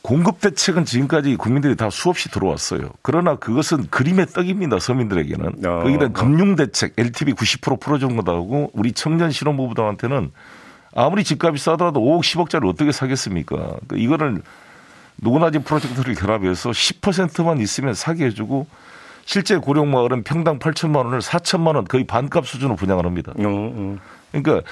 공급 0.02 0.40
대책은 0.40 0.86
지금까지 0.86 1.36
국민들이 1.36 1.76
다 1.76 1.90
수없이 1.90 2.30
들어왔어요. 2.32 2.92
그러나 3.02 3.36
그것은 3.36 3.88
그림의 3.90 4.28
떡입니다. 4.28 4.80
서민들에게는. 4.80 5.66
어, 5.66 5.84
거기다 5.84 6.06
어. 6.06 6.10
금융 6.10 6.56
대책 6.56 6.94
LTV 6.98 7.34
90% 7.34 7.80
풀어준 7.80 8.16
거다고 8.16 8.72
우리 8.74 8.94
청년 8.94 9.32
실업부부들한테는 9.32 10.32
아무리 10.96 11.24
집값이 11.24 11.64
싸더라도 11.64 12.00
5억 12.00 12.22
10억짜리 12.22 12.68
어떻게 12.68 12.92
사겠습니까? 12.92 13.56
그러니까 13.56 13.96
이거를 13.98 14.42
누구나 15.18 15.52
지 15.52 15.60
프로젝트를 15.60 16.16
결합해서 16.16 16.70
10%만 16.70 17.60
있으면 17.60 17.94
사게 17.94 18.26
해주고 18.26 18.68
실제 19.26 19.58
고령마을은 19.58 20.24
평당 20.24 20.58
8천만 20.58 21.06
원을 21.06 21.20
4천만 21.20 21.76
원 21.76 21.86
거의 21.86 22.06
반값 22.06 22.48
수준으로 22.48 22.78
분양을 22.78 23.06
합니다. 23.06 23.34
어, 23.38 23.44
어. 23.44 23.98
그러니까 24.32 24.66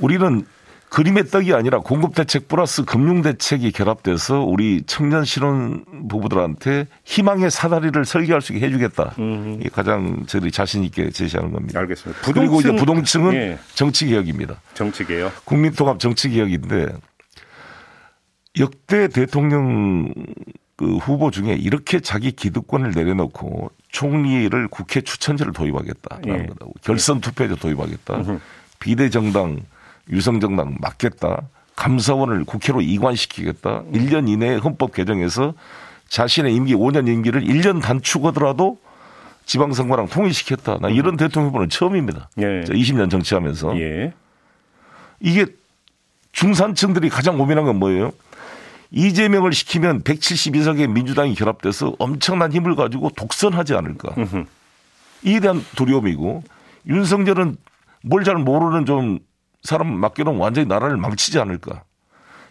우리는 0.00 0.44
그림의 0.92 1.28
떡이 1.28 1.54
아니라 1.54 1.78
공급 1.80 2.14
대책 2.14 2.48
플러스 2.48 2.84
금융 2.84 3.22
대책이 3.22 3.72
결합돼서 3.72 4.40
우리 4.40 4.82
청년 4.86 5.24
신혼 5.24 5.86
부부들한테 6.06 6.86
희망의 7.04 7.50
사다리를 7.50 8.04
설계할 8.04 8.42
수 8.42 8.52
있게 8.52 8.66
해주겠다. 8.66 9.14
음. 9.18 9.56
이게 9.58 9.70
가장 9.70 10.26
저희들이 10.26 10.52
자신 10.52 10.84
있게 10.84 11.08
제시하는 11.08 11.50
겁니다. 11.50 11.80
알겠습니다. 11.80 12.20
부동층, 12.20 12.42
그리고 12.42 12.60
이제 12.60 12.76
부동층은 12.76 13.34
예. 13.34 13.58
정치 13.74 14.06
개혁입니다. 14.06 14.60
정치 14.74 15.06
개혁. 15.06 15.46
국민통합 15.46 15.98
정치 15.98 16.28
개혁인데 16.28 16.88
역대 18.60 19.08
대통령 19.08 20.12
그 20.76 20.98
후보 20.98 21.30
중에 21.30 21.54
이렇게 21.54 22.00
자기 22.00 22.32
기득권을 22.32 22.90
내려놓고 22.90 23.70
총리를 23.88 24.68
국회 24.68 25.00
추천제를 25.00 25.54
도입하겠다라는 25.54 26.28
예. 26.28 26.46
거다. 26.48 26.66
결선 26.82 27.22
투표제 27.22 27.54
도입하겠다. 27.54 28.14
음흠. 28.14 28.40
비대정당 28.78 29.60
유성정당 30.10 30.76
맡겠다. 30.80 31.42
감사원을 31.76 32.44
국회로 32.44 32.80
이관시키겠다. 32.80 33.82
1년 33.92 34.28
이내에 34.28 34.56
헌법 34.56 34.92
개정해서 34.92 35.54
자신의 36.08 36.54
임기 36.54 36.74
5년 36.74 37.08
임기를 37.08 37.42
1년 37.42 37.80
단축하더라도 37.80 38.78
지방선거랑 39.46 40.08
통일시켰다. 40.08 40.78
나 40.80 40.88
이런 40.88 41.14
음. 41.14 41.16
대통령 41.16 41.48
후보는 41.48 41.68
처음입니다. 41.68 42.28
예. 42.38 42.62
20년 42.64 43.10
정치하면서. 43.10 43.78
예. 43.80 44.12
이게 45.20 45.46
중산층들이 46.32 47.08
가장 47.08 47.38
고민한 47.38 47.64
건 47.64 47.76
뭐예요? 47.76 48.12
이재명을 48.90 49.52
시키면 49.52 50.02
172석의 50.02 50.90
민주당이 50.90 51.34
결합돼서 51.34 51.94
엄청난 51.98 52.52
힘을 52.52 52.76
가지고 52.76 53.10
독선하지 53.16 53.74
않을까. 53.74 54.14
이에 55.24 55.40
대한 55.40 55.64
두려움이고 55.76 56.42
윤석열은 56.86 57.56
뭘 58.04 58.24
잘 58.24 58.36
모르는 58.36 58.84
좀 58.84 59.18
사람 59.62 59.92
맡겨놓으면 59.94 60.40
완전히 60.40 60.66
나라를 60.66 60.96
망치지 60.96 61.38
않을까. 61.38 61.84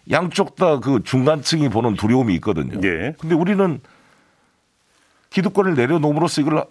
양쪽 0.09 0.55
다 0.55 0.79
그 0.79 1.03
중간층이 1.03 1.69
보는 1.69 1.95
두려움이 1.95 2.33
있거든요. 2.35 2.79
예. 2.83 3.13
근데 3.19 3.35
우리는 3.35 3.79
기득권을 5.29 5.75
내려놓음으로써 5.75 6.41
이걸 6.41 6.65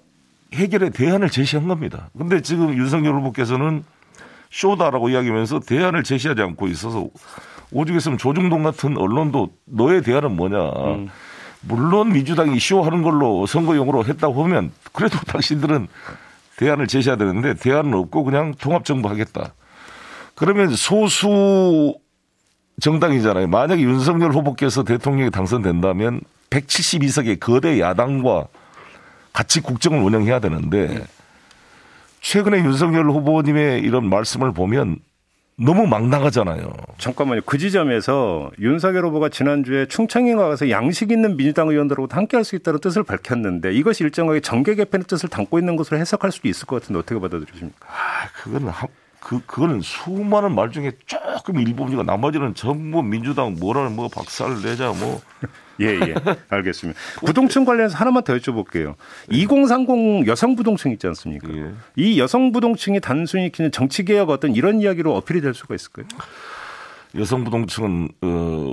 해결의 0.53 0.91
대안을 0.91 1.31
제시한 1.31 1.69
겁니다. 1.69 2.11
근데 2.17 2.41
지금 2.43 2.77
윤석열 2.77 3.15
후보께서는 3.15 3.85
쇼다라고 4.51 5.11
이야기하면서 5.11 5.61
대안을 5.61 6.03
제시하지 6.03 6.43
않고 6.43 6.67
있어서 6.69 7.09
오죽 7.71 7.95
했으면 7.95 8.19
조중동 8.19 8.65
같은 8.65 8.97
언론도 8.99 9.51
너의 9.67 10.03
대안은 10.03 10.35
뭐냐. 10.35 10.59
음. 10.59 11.09
물론 11.63 12.13
민주당이 12.13 12.59
쇼하는 12.59 13.03
걸로 13.03 13.47
선거용으로 13.47 14.05
했다고 14.07 14.43
하면 14.45 14.73
그래도 14.93 15.19
당신들은 15.29 15.87
대안을 16.57 16.89
제시해야 16.89 17.17
되는데 17.17 17.55
대안은 17.55 17.95
없고 17.95 18.25
그냥 18.25 18.55
통합정부 18.59 19.09
하겠다. 19.09 19.53
그러면 20.41 20.75
소수 20.75 21.95
정당이잖아요. 22.81 23.47
만약에 23.47 23.83
윤석열 23.83 24.33
후보께서 24.33 24.85
대통령이 24.85 25.31
당선된다면 25.31 26.23
172석의 26.49 27.39
거대 27.39 27.79
야당과 27.79 28.47
같이 29.35 29.61
국정을 29.61 30.01
운영해야 30.01 30.41
되는데 30.41 31.05
최근에 32.23 32.61
윤석열 32.61 33.11
후보님의 33.11 33.83
이런 33.83 34.09
말씀을 34.09 34.53
보면 34.53 34.97
너무 35.57 35.87
막 35.87 36.09
나가잖아요. 36.09 36.73
잠깐만요. 36.97 37.43
그 37.45 37.59
지점에서 37.59 38.51
윤석열 38.59 39.05
후보가 39.05 39.29
지난주에 39.29 39.85
충청에 39.89 40.35
가서 40.35 40.71
양식 40.71 41.11
있는 41.11 41.37
민주당 41.37 41.69
의원들하고 41.69 42.09
함께 42.11 42.39
할 42.39 42.45
수 42.45 42.57
있다는 42.57 42.81
뜻을 42.81 43.03
밝혔는데 43.03 43.75
이것이 43.75 44.05
일정하게 44.05 44.41
정계 44.41 44.75
개편의 44.77 45.05
뜻을 45.05 45.29
담고 45.29 45.59
있는 45.59 45.77
것으로 45.77 45.99
해석할 45.99 46.33
수도 46.33 46.49
있을 46.49 46.67
것 46.67 46.81
같은데 46.81 46.99
어떻게 46.99 47.21
받아들이십니까? 47.21 47.87
아, 47.87 48.29
그건 48.43 48.73
그, 49.21 49.41
그거는 49.45 49.81
수많은 49.83 50.55
말 50.55 50.71
중에 50.71 50.93
조금 51.07 51.61
일부분이고 51.61 52.03
나머지는 52.03 52.55
전부 52.55 53.03
민주당 53.03 53.55
뭐라는 53.61 53.95
뭐 53.95 54.09
박살 54.09 54.63
내자 54.63 54.93
뭐. 54.93 55.21
예, 55.81 55.87
예. 55.87 56.15
알겠습니다. 56.49 56.99
부동층 57.25 57.65
관련해서 57.65 57.97
하나만 57.97 58.25
더 58.25 58.35
여쭤볼게요. 58.35 58.95
예. 59.33 59.37
2030 59.37 60.27
여성 60.27 60.57
부동층 60.57 60.93
있지 60.93 61.07
않습니까? 61.07 61.49
예. 61.55 61.73
이 61.97 62.19
여성 62.19 62.53
부동층이 62.53 63.01
단순히 63.01 63.51
그냥 63.51 63.71
정치개혁 63.71 64.31
어떤 64.31 64.55
이런 64.55 64.81
이야기로 64.81 65.15
어필이 65.17 65.41
될 65.41 65.55
수가 65.55 65.75
있을까요? 65.75 66.07
여성 67.17 67.45
부동층은, 67.45 68.09
어, 68.23 68.27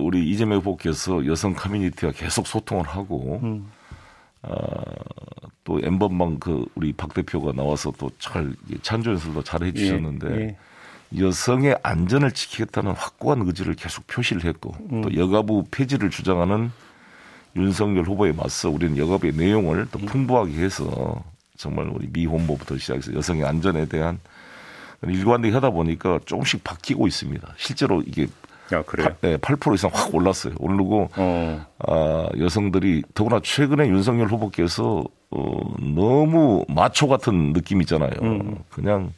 우리 0.03 0.29
이재명 0.29 0.59
후보께서 0.59 1.25
여성 1.25 1.53
커뮤니티와 1.53 2.11
계속 2.11 2.45
소통을 2.45 2.85
하고, 2.85 3.39
음. 3.41 3.67
아, 4.43 4.53
또 5.67 5.81
엠번방 5.83 6.39
그 6.39 6.65
우리 6.75 6.93
박 6.93 7.13
대표가 7.13 7.51
나와서 7.51 7.91
또 7.97 8.09
잘 8.19 8.53
찬조 8.81 9.11
연설도 9.11 9.43
잘 9.43 9.63
해주셨는데 9.63 10.27
예, 10.31 10.41
예. 10.41 11.21
여성의 11.21 11.77
안전을 11.83 12.31
지키겠다는 12.31 12.93
확고한 12.93 13.45
의지를 13.45 13.75
계속 13.75 14.07
표시를 14.07 14.45
했고 14.45 14.73
음. 14.93 15.01
또 15.01 15.13
여가부 15.13 15.65
폐지를 15.69 16.09
주장하는 16.09 16.71
윤석열 17.57 18.05
후보에 18.05 18.31
맞서 18.31 18.69
우리는 18.69 18.97
여가부의 18.97 19.33
내용을 19.33 19.87
또 19.91 19.99
음. 19.99 20.05
풍부하게 20.05 20.53
해서 20.53 21.21
정말 21.57 21.89
우리 21.89 22.07
미 22.13 22.25
홍보부터 22.25 22.77
시작해서 22.77 23.13
여성의 23.13 23.43
안전에 23.43 23.87
대한 23.87 24.19
일관되게 25.05 25.53
하다 25.53 25.71
보니까 25.71 26.19
조금씩 26.25 26.63
바뀌고 26.63 27.07
있습니다. 27.07 27.55
실제로 27.57 28.01
이게 28.07 28.27
아, 28.71 28.81
그래요? 28.83 29.09
8, 29.21 29.31
네, 29.31 29.37
8% 29.37 29.73
이상 29.73 29.91
확 29.93 30.15
올랐어요. 30.15 30.53
오르고 30.59 31.09
어. 31.17 31.65
아, 31.79 32.29
여성들이 32.39 33.03
더구나 33.13 33.41
최근에 33.43 33.89
윤석열 33.89 34.27
후보께서 34.27 35.03
어, 35.31 35.75
너무 35.79 36.65
마초 36.69 37.07
같은 37.07 37.53
느낌 37.53 37.81
있잖아요. 37.81 38.11
음. 38.21 38.57
그냥 38.69 39.11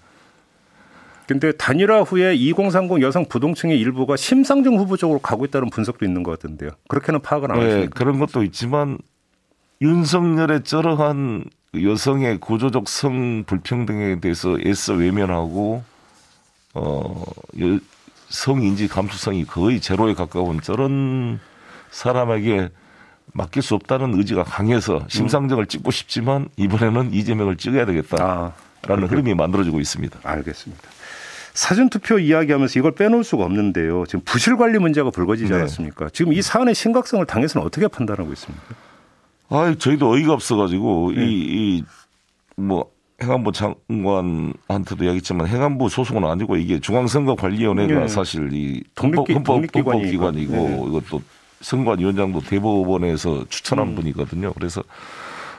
근데 1.27 1.51
단일화 1.51 2.01
후에 2.01 2.33
2030 2.33 3.01
여성 3.01 3.25
부동층의 3.25 3.79
일부가 3.79 4.15
심상정 4.15 4.77
후보 4.77 4.97
쪽으로 4.97 5.19
가고 5.19 5.45
있다는 5.45 5.69
분석도 5.69 6.03
있는 6.03 6.23
것 6.23 6.31
같은데요. 6.31 6.71
그렇게는 6.87 7.21
파악을 7.21 7.51
안 7.51 7.59
네, 7.59 7.65
하십니까? 7.65 7.99
그런 7.99 8.17
것도 8.17 8.41
있지만 8.43 8.97
윤석열의 9.81 10.63
저러한 10.63 11.45
여성의 11.79 12.39
구조적 12.39 12.89
성 12.89 13.43
불평등에 13.45 14.19
대해서 14.21 14.57
애써 14.65 14.95
외면하고 14.95 15.83
어 16.73 17.23
성인지 18.29 18.87
감수성이 18.87 19.45
거의 19.45 19.79
제로에 19.79 20.15
가까운 20.15 20.61
저런 20.61 21.39
사람에게 21.91 22.69
맡길 23.33 23.61
수 23.61 23.75
없다는 23.75 24.17
의지가 24.17 24.43
강해서 24.43 25.05
심상정을 25.07 25.67
찍고 25.67 25.91
싶지만 25.91 26.49
이번에는 26.57 27.13
이재명을 27.13 27.57
찍어야 27.57 27.85
되겠다라는 27.85 28.51
아, 28.87 29.07
흐름이 29.07 29.33
만들어지고 29.35 29.79
있습니다. 29.79 30.19
알겠습니다. 30.23 30.83
사전투표 31.53 32.19
이야기하면서 32.19 32.79
이걸 32.79 32.93
빼놓을 32.93 33.23
수가 33.23 33.43
없는데요. 33.43 34.05
지금 34.05 34.21
부실 34.23 34.55
관리 34.55 34.79
문제가 34.79 35.09
불거지지 35.09 35.51
네. 35.51 35.57
않았습니까? 35.57 36.09
지금 36.13 36.33
이 36.33 36.41
사안의 36.41 36.75
심각성을 36.75 37.25
당에서는 37.25 37.65
어떻게 37.65 37.87
판단하고 37.87 38.31
있습니까? 38.33 38.63
아, 39.49 39.75
저희도 39.77 40.09
어이가 40.11 40.33
없어가지고 40.33 41.13
네. 41.15 41.25
이, 41.25 41.33
이, 41.77 41.83
뭐 42.55 42.89
행안부 43.21 43.51
장관한테도 43.51 45.03
이야기했지만 45.03 45.47
행안부 45.47 45.89
소속은 45.89 46.23
아니고 46.23 46.55
이게 46.55 46.79
중앙선거관리위원회가 46.79 47.99
네. 48.01 48.07
사실 48.07 48.49
이 48.53 48.81
독립기, 48.95 49.33
헌법, 49.33 49.55
헌법기관이고 49.55 50.53
네. 50.53 50.83
이것도 50.87 51.21
선관 51.61 51.99
위원장도 51.99 52.41
대법원에서 52.41 53.45
추천한 53.49 53.89
음. 53.89 53.95
분이거든요. 53.95 54.53
그래서 54.53 54.83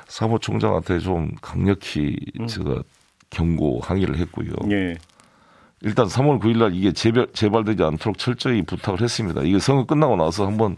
사무총장한테 0.08 0.98
좀 0.98 1.30
강력히 1.40 2.16
음. 2.40 2.46
제가 2.46 2.82
경고 3.30 3.80
항의를 3.80 4.18
했고요. 4.18 4.52
네. 4.66 4.96
일단 5.82 6.06
3월 6.06 6.40
9일 6.40 6.58
날 6.58 6.74
이게 6.74 6.92
재발, 6.92 7.26
재발되지 7.32 7.82
않도록 7.82 8.18
철저히 8.18 8.62
부탁을 8.62 9.00
했습니다. 9.00 9.42
이게 9.42 9.58
선거 9.58 9.84
끝나고 9.84 10.16
나서 10.16 10.46
한번 10.46 10.76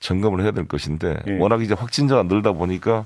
점검을 0.00 0.42
해야 0.42 0.52
될 0.52 0.68
것인데 0.68 1.16
네. 1.26 1.38
워낙 1.38 1.62
이제 1.62 1.74
확진자가 1.74 2.24
늘다 2.24 2.52
보니까 2.52 3.04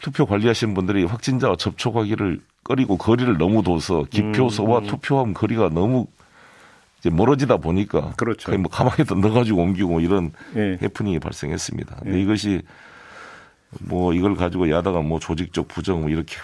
투표 0.00 0.26
관리하시는 0.26 0.74
분들이 0.74 1.04
확진자와 1.04 1.56
접촉하기를 1.56 2.40
꺼리고 2.64 2.96
거리를 2.96 3.36
너무 3.38 3.62
둬서 3.62 4.04
기표소와 4.10 4.78
음, 4.78 4.84
음. 4.84 4.88
투표함 4.88 5.34
거리가 5.34 5.68
너무 5.68 6.06
이제 7.02 7.10
멀어지다 7.10 7.56
보니까 7.56 8.12
그렇죠. 8.16 8.46
거의 8.46 8.58
뭐 8.58 8.70
가방에다 8.70 9.16
넣어가지고 9.16 9.60
옮기고 9.60 10.00
이런 10.00 10.30
예. 10.54 10.78
해프닝이 10.80 11.18
발생했습니다. 11.18 11.96
근데 11.96 12.16
예. 12.16 12.22
이것이 12.22 12.62
뭐 13.80 14.14
이걸 14.14 14.36
가지고 14.36 14.70
야당가 14.70 15.02
뭐 15.02 15.18
조직적 15.18 15.66
부정 15.66 16.02
뭐 16.02 16.10
이렇게 16.10 16.36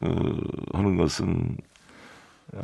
어, 0.00 0.08
하는 0.72 0.96
것은 0.96 1.58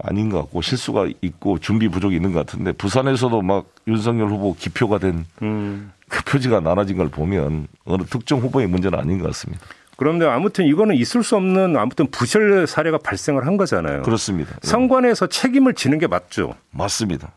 아닌 0.02 0.30
것 0.30 0.38
같고 0.38 0.62
실수가 0.62 1.08
있고 1.20 1.58
준비 1.58 1.88
부족이 1.88 2.16
있는 2.16 2.32
것 2.32 2.46
같은데 2.46 2.72
부산에서도 2.72 3.42
막 3.42 3.66
윤석열 3.86 4.28
후보 4.28 4.54
기표가 4.54 4.98
된그 4.98 5.26
음. 5.42 5.92
표지가 6.26 6.60
나눠진 6.60 6.96
걸 6.96 7.10
보면 7.10 7.66
어느 7.84 8.04
특정 8.04 8.38
후보의 8.38 8.66
문제는 8.66 8.98
아닌 8.98 9.18
것 9.18 9.26
같습니다. 9.26 9.62
그런데 9.96 10.24
아무튼 10.24 10.64
이거는 10.64 10.94
있을 10.94 11.22
수 11.22 11.36
없는 11.36 11.76
아무튼 11.76 12.06
부실 12.10 12.66
사례가 12.66 12.96
발생을 12.96 13.46
한 13.46 13.58
거잖아요. 13.58 14.02
그렇습니다. 14.02 14.56
상관에서 14.62 15.26
책임을 15.26 15.74
지는 15.74 15.98
게 15.98 16.06
맞죠. 16.06 16.54
맞습니다. 16.70 17.32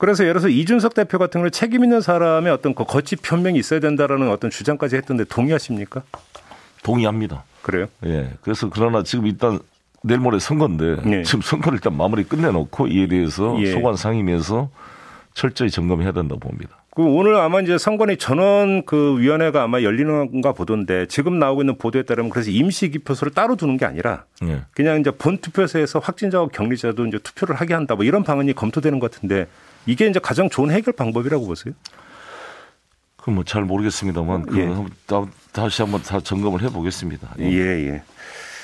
그래서 0.00 0.24
예를 0.24 0.40
들어서 0.40 0.48
이준석 0.48 0.94
대표 0.94 1.18
같은 1.18 1.40
경우는 1.40 1.50
책임 1.50 1.84
있는 1.84 2.00
사람의 2.00 2.50
어떤 2.50 2.74
그 2.74 2.84
거치 2.84 3.16
변명이 3.16 3.58
있어야 3.58 3.80
된다라는 3.80 4.30
어떤 4.30 4.50
주장까지 4.50 4.96
했던데 4.96 5.24
동의하십니까? 5.24 6.02
동의합니다. 6.82 7.44
그래요? 7.60 7.86
예. 8.06 8.30
그래서 8.40 8.70
그러나 8.70 9.02
지금 9.02 9.26
일단 9.26 9.58
내일 10.02 10.20
모레 10.20 10.38
선거인데 10.38 10.96
예. 11.18 11.22
지금 11.22 11.42
선거를 11.42 11.76
일단 11.76 11.94
마무리 11.94 12.24
끝내놓고 12.24 12.86
이에 12.88 13.08
대해서 13.08 13.54
예. 13.60 13.72
소관 13.72 13.96
상임위에서 13.96 14.70
철저히 15.34 15.70
점검해야 15.70 16.12
된다고 16.12 16.40
봅니다. 16.40 16.78
그 16.96 17.02
오늘 17.02 17.36
아마 17.36 17.60
이제 17.60 17.76
선관위 17.76 18.16
전원 18.16 18.86
그 18.86 19.18
위원회가 19.18 19.62
아마 19.62 19.82
열리는가 19.82 20.52
보던데 20.54 21.04
지금 21.08 21.38
나오고 21.38 21.60
있는 21.60 21.76
보도에 21.76 22.04
따르면 22.04 22.30
그래서 22.30 22.50
임시 22.50 22.88
기표소를 22.88 23.34
따로 23.34 23.54
두는 23.54 23.76
게 23.76 23.84
아니라 23.84 24.24
네. 24.40 24.62
그냥 24.72 24.98
이제 24.98 25.10
본 25.10 25.36
투표소에서 25.36 25.98
확진자와 25.98 26.48
격리자도 26.48 27.04
이제 27.04 27.18
투표를 27.18 27.54
하게 27.54 27.74
한다 27.74 27.96
뭐 27.96 28.06
이런 28.06 28.24
방안이 28.24 28.54
검토되는 28.54 28.98
것 28.98 29.10
같은데 29.10 29.46
이게 29.86 30.06
이제 30.06 30.20
가장 30.20 30.48
좋은 30.50 30.70
해결 30.70 30.94
방법이라고 30.94 31.46
보세요? 31.46 31.74
그 33.16 33.30
뭐 33.30 33.44
잘 33.44 33.64
모르겠습니다만 33.64 34.46
예. 34.56 34.66
그 35.06 35.30
다시 35.52 35.82
한번 35.82 36.02
다 36.02 36.20
점검을 36.20 36.62
해보겠습니다. 36.62 37.34
예 37.40 37.48
예. 37.88 38.02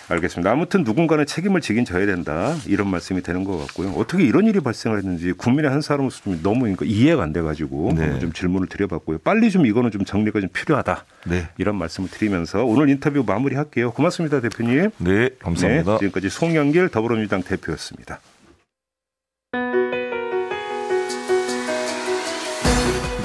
알겠습니다. 0.08 0.50
아무튼 0.52 0.84
누군가는 0.84 1.26
책임을 1.26 1.60
지긴 1.60 1.84
져야 1.84 2.06
된다 2.06 2.54
이런 2.66 2.88
말씀이 2.88 3.22
되는 3.22 3.42
것 3.42 3.58
같고요. 3.58 3.90
어떻게 3.94 4.22
이런 4.22 4.46
일이 4.46 4.60
발생을 4.60 4.98
했는지 4.98 5.32
국민의 5.32 5.70
한 5.70 5.80
사람으로서 5.80 6.22
좀 6.22 6.40
너무 6.42 6.60
그러니까 6.60 6.84
이해가 6.86 7.24
안 7.24 7.32
돼가지고 7.32 7.92
네. 7.96 8.18
좀 8.20 8.32
질문을 8.32 8.68
드려봤고요. 8.68 9.18
빨리 9.18 9.50
좀 9.50 9.66
이거는 9.66 9.90
좀 9.90 10.04
정리가 10.04 10.40
좀 10.40 10.48
필요하다. 10.50 11.04
네. 11.26 11.48
이런 11.58 11.74
말씀을 11.76 12.08
드리면서 12.08 12.64
오늘 12.64 12.88
인터뷰 12.88 13.24
마무리할게요. 13.26 13.90
고맙습니다, 13.90 14.40
대표님. 14.40 14.90
네, 14.98 15.30
감사합니다. 15.40 15.92
네, 15.94 15.98
지금까지 15.98 16.28
송영길 16.30 16.88
더불어민주당 16.90 17.42
대표였습니다. 17.42 18.20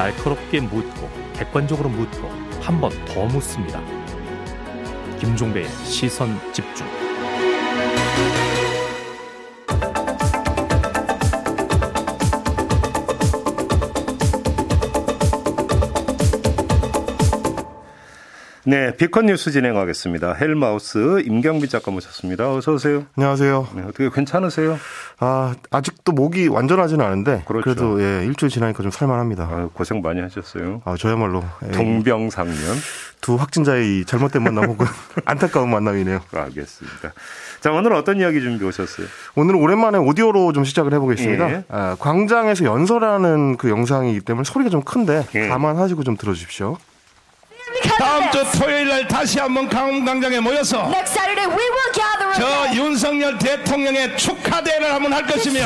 날카롭게 0.01 0.61
묻고 0.61 1.09
객관적으로 1.35 1.89
묻고 1.89 2.27
한 2.61 2.81
번 2.81 2.91
더 3.05 3.25
묻습니다. 3.25 3.81
김종배의 5.19 5.67
시선 5.83 6.39
집중. 6.53 7.10
네, 18.63 18.95
비컨 18.95 19.25
뉴스 19.25 19.49
진행하겠습니다. 19.49 20.33
헬마우스 20.33 21.21
임경비 21.25 21.67
작가 21.67 21.89
모셨습니다. 21.89 22.53
어서 22.53 22.73
오세요. 22.73 23.05
안녕하세요. 23.17 23.67
네, 23.75 23.81
어떻게 23.81 24.07
괜찮으세요? 24.09 24.77
아, 25.19 25.55
아직도 25.71 26.11
목이 26.11 26.47
완전하지는 26.47 27.03
않은데 27.03 27.43
그렇죠. 27.47 27.63
그래도 27.63 28.01
예, 28.03 28.23
일주일 28.23 28.51
지나니까 28.51 28.83
좀 28.83 28.91
살만합니다. 28.91 29.43
아, 29.45 29.69
고생 29.73 30.01
많이 30.01 30.21
하셨어요. 30.21 30.83
아, 30.85 30.95
저야말로 30.95 31.43
예, 31.65 31.71
동병상련. 31.71 32.55
두 33.21 33.35
확진자의 33.35 34.05
잘못된 34.05 34.43
만남 34.43 34.65
혹은 34.65 34.85
안타까운 35.25 35.69
만남이네요. 35.71 36.21
알겠습니다. 36.31 37.13
자, 37.61 37.71
오늘 37.71 37.93
어떤 37.93 38.17
이야기 38.19 38.41
준비 38.41 38.63
오셨어요? 38.65 39.07
오늘은 39.35 39.59
오랜만에 39.59 39.97
오디오로 39.97 40.53
좀 40.53 40.65
시작을 40.65 40.93
해보겠습니다. 40.93 41.49
예. 41.51 41.63
아, 41.69 41.95
광장에서 41.99 42.65
연설하는 42.65 43.57
그 43.57 43.69
영상이기 43.71 44.21
때문에 44.21 44.43
소리가 44.43 44.69
좀 44.69 44.83
큰데 44.83 45.25
예. 45.33 45.47
감안하시고 45.47 46.03
좀 46.03 46.15
들어주십시오. 46.15 46.77
다음 47.97 48.31
주 48.31 48.43
토요일 48.59 48.87
날 48.87 49.07
다시 49.07 49.39
한번 49.39 49.67
강원광장에 49.69 50.39
모여서 50.39 50.87
Next 50.87 51.13
Saturday 51.17 51.47
we 51.47 51.63
will 51.63 51.91
gather 51.93 52.31
저 52.35 52.73
윤석열 52.75 53.37
대통령의 53.37 54.17
축하대회를 54.17 54.93
한번 54.93 55.13
할 55.13 55.25
것이며. 55.25 55.61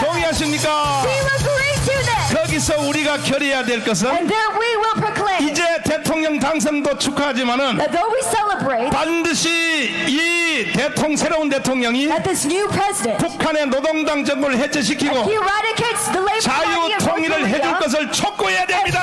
동의하십니까? 0.00 1.02
We 1.04 1.12
will 1.12 1.28
agree 1.38 1.74
to 1.84 1.92
this, 2.04 2.34
거기서 2.34 2.80
우리가 2.88 3.18
결의해야 3.18 3.64
될 3.64 3.84
것은 3.84 4.08
and 4.10 4.28
there 4.28 4.48
we 4.58 4.76
will 4.76 5.00
이제 5.40 5.62
대통령 5.84 6.38
당선도 6.38 6.98
축하하지만은 6.98 7.78
반드시 8.90 9.48
이 10.08 10.72
대통령 10.72 11.16
새로운 11.16 11.48
대통령이 11.48 12.06
that 12.08 12.22
this 12.24 12.46
new 12.46 12.66
president 12.68 13.18
북한의 13.18 13.66
노동당 13.66 14.24
정부를 14.24 14.56
해체시키고 14.58 15.24
자유 16.40 16.98
통일을 16.98 17.48
해줄 17.48 17.78
것을 17.78 18.12
촉구해야 18.12 18.66
됩니다. 18.66 19.02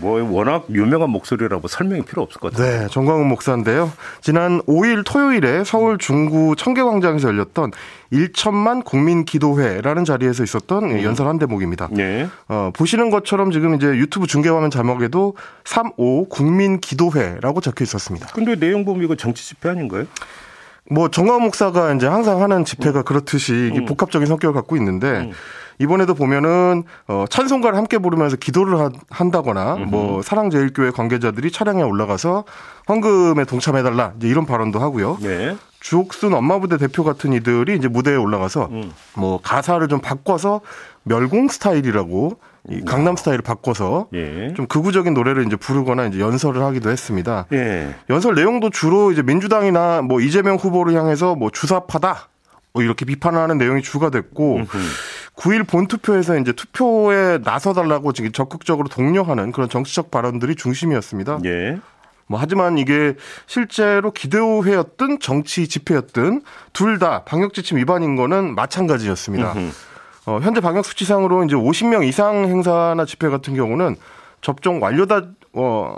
뭐 0.00 0.22
워낙 0.30 0.66
유명한 0.70 1.10
목소리라고 1.10 1.68
설명이 1.68 2.02
필요 2.02 2.22
없을 2.22 2.40
것 2.40 2.52
같아요. 2.52 2.82
네, 2.82 2.88
정광훈 2.88 3.28
목사인데요. 3.28 3.92
지난 4.20 4.60
5일 4.62 5.04
토요일에 5.04 5.64
서울 5.64 5.98
중구 5.98 6.56
청계광장에서 6.56 7.28
열렸던 7.28 7.72
1천만 8.12 8.84
국민 8.84 9.24
기도회라는 9.24 10.04
자리에서 10.04 10.42
있었던 10.44 11.02
연설 11.02 11.28
한 11.28 11.38
대목입니다. 11.38 11.88
네. 11.90 12.28
어, 12.48 12.70
보시는 12.74 13.10
것처럼 13.10 13.50
지금 13.50 13.74
이제 13.74 13.86
유튜브 13.86 14.26
중계 14.26 14.48
화면 14.48 14.70
자막에도 14.70 15.34
3.5 15.64 16.28
국민 16.28 16.80
기도회라고 16.80 17.60
적혀 17.60 17.84
있었습니다. 17.84 18.28
근데 18.34 18.56
내용 18.56 18.84
보면 18.84 19.04
이거 19.04 19.14
정치 19.14 19.46
집회 19.46 19.68
아닌가요? 19.68 20.06
뭐 20.90 21.08
정광훈 21.08 21.42
목사가 21.42 21.92
이제 21.92 22.06
항상 22.06 22.42
하는 22.42 22.64
집회가 22.64 23.02
그렇듯이 23.02 23.70
이게 23.72 23.84
복합적인 23.84 24.26
성격을 24.26 24.54
갖고 24.54 24.76
있는데 24.76 25.30
이번에도 25.78 26.14
보면은 26.14 26.84
어 27.06 27.24
찬송가를 27.28 27.76
함께 27.76 27.98
부르면서 27.98 28.36
기도를 28.36 28.80
하, 28.80 28.90
한다거나 29.10 29.76
뭐 29.76 30.22
사랑제일교회 30.22 30.90
관계자들이 30.90 31.52
차량에 31.52 31.82
올라가서 31.82 32.44
헌금에 32.88 33.44
동참해달라 33.44 34.12
이제 34.16 34.28
이런 34.28 34.46
발언도 34.46 34.80
하고요. 34.80 35.18
네. 35.20 35.56
주옥순 35.80 36.34
엄마부대 36.34 36.76
대표 36.78 37.04
같은 37.04 37.32
이들이 37.32 37.76
이제 37.76 37.86
무대에 37.86 38.16
올라가서 38.16 38.68
뭐 39.14 39.40
가사를 39.40 39.86
좀 39.88 40.00
바꿔서 40.00 40.60
멸공 41.04 41.48
스타일이라고 41.48 42.38
이 42.70 42.80
강남 42.82 43.16
스타일을 43.16 43.42
바꿔서 43.42 44.08
예. 44.14 44.52
좀 44.54 44.66
극우적인 44.66 45.14
노래를 45.14 45.46
이제 45.46 45.56
부르거나 45.56 46.06
이제 46.06 46.20
연설을 46.20 46.62
하기도 46.62 46.90
했습니다. 46.90 47.46
예. 47.52 47.94
연설 48.10 48.34
내용도 48.34 48.70
주로 48.70 49.10
이제 49.12 49.22
민주당이나 49.22 50.02
뭐 50.02 50.20
이재명 50.20 50.56
후보를 50.56 50.94
향해서 50.94 51.34
뭐 51.34 51.50
주사파다 51.50 52.28
뭐 52.72 52.82
이렇게 52.82 53.04
비판하는 53.04 53.58
내용이 53.58 53.82
주가 53.82 54.10
됐고 54.10 54.62
9일 55.36 55.66
본투표에서 55.66 56.38
이제 56.38 56.52
투표에 56.52 57.38
나서달라고 57.42 58.12
지금 58.12 58.32
적극적으로 58.32 58.88
독려하는 58.88 59.52
그런 59.52 59.68
정치적 59.68 60.10
발언들이 60.10 60.54
중심이었습니다. 60.56 61.40
예. 61.46 61.78
뭐 62.30 62.38
하지만 62.38 62.76
이게 62.76 63.14
실제로 63.46 64.10
기대회였든 64.10 65.18
정치 65.20 65.66
집회였든 65.66 66.42
둘 66.74 66.98
다 66.98 67.24
방역 67.24 67.54
지침 67.54 67.78
위반인 67.78 68.16
거는 68.16 68.54
마찬가지였습니다. 68.54 69.52
음흠. 69.52 69.70
어, 70.28 70.40
현재 70.42 70.60
방역 70.60 70.84
수치상으로 70.84 71.44
이제 71.44 71.56
50명 71.56 72.06
이상 72.06 72.44
행사나 72.44 73.06
집회 73.06 73.30
같은 73.30 73.54
경우는 73.54 73.96
접종 74.42 74.82
완료다 74.82 75.22
어 75.54 75.96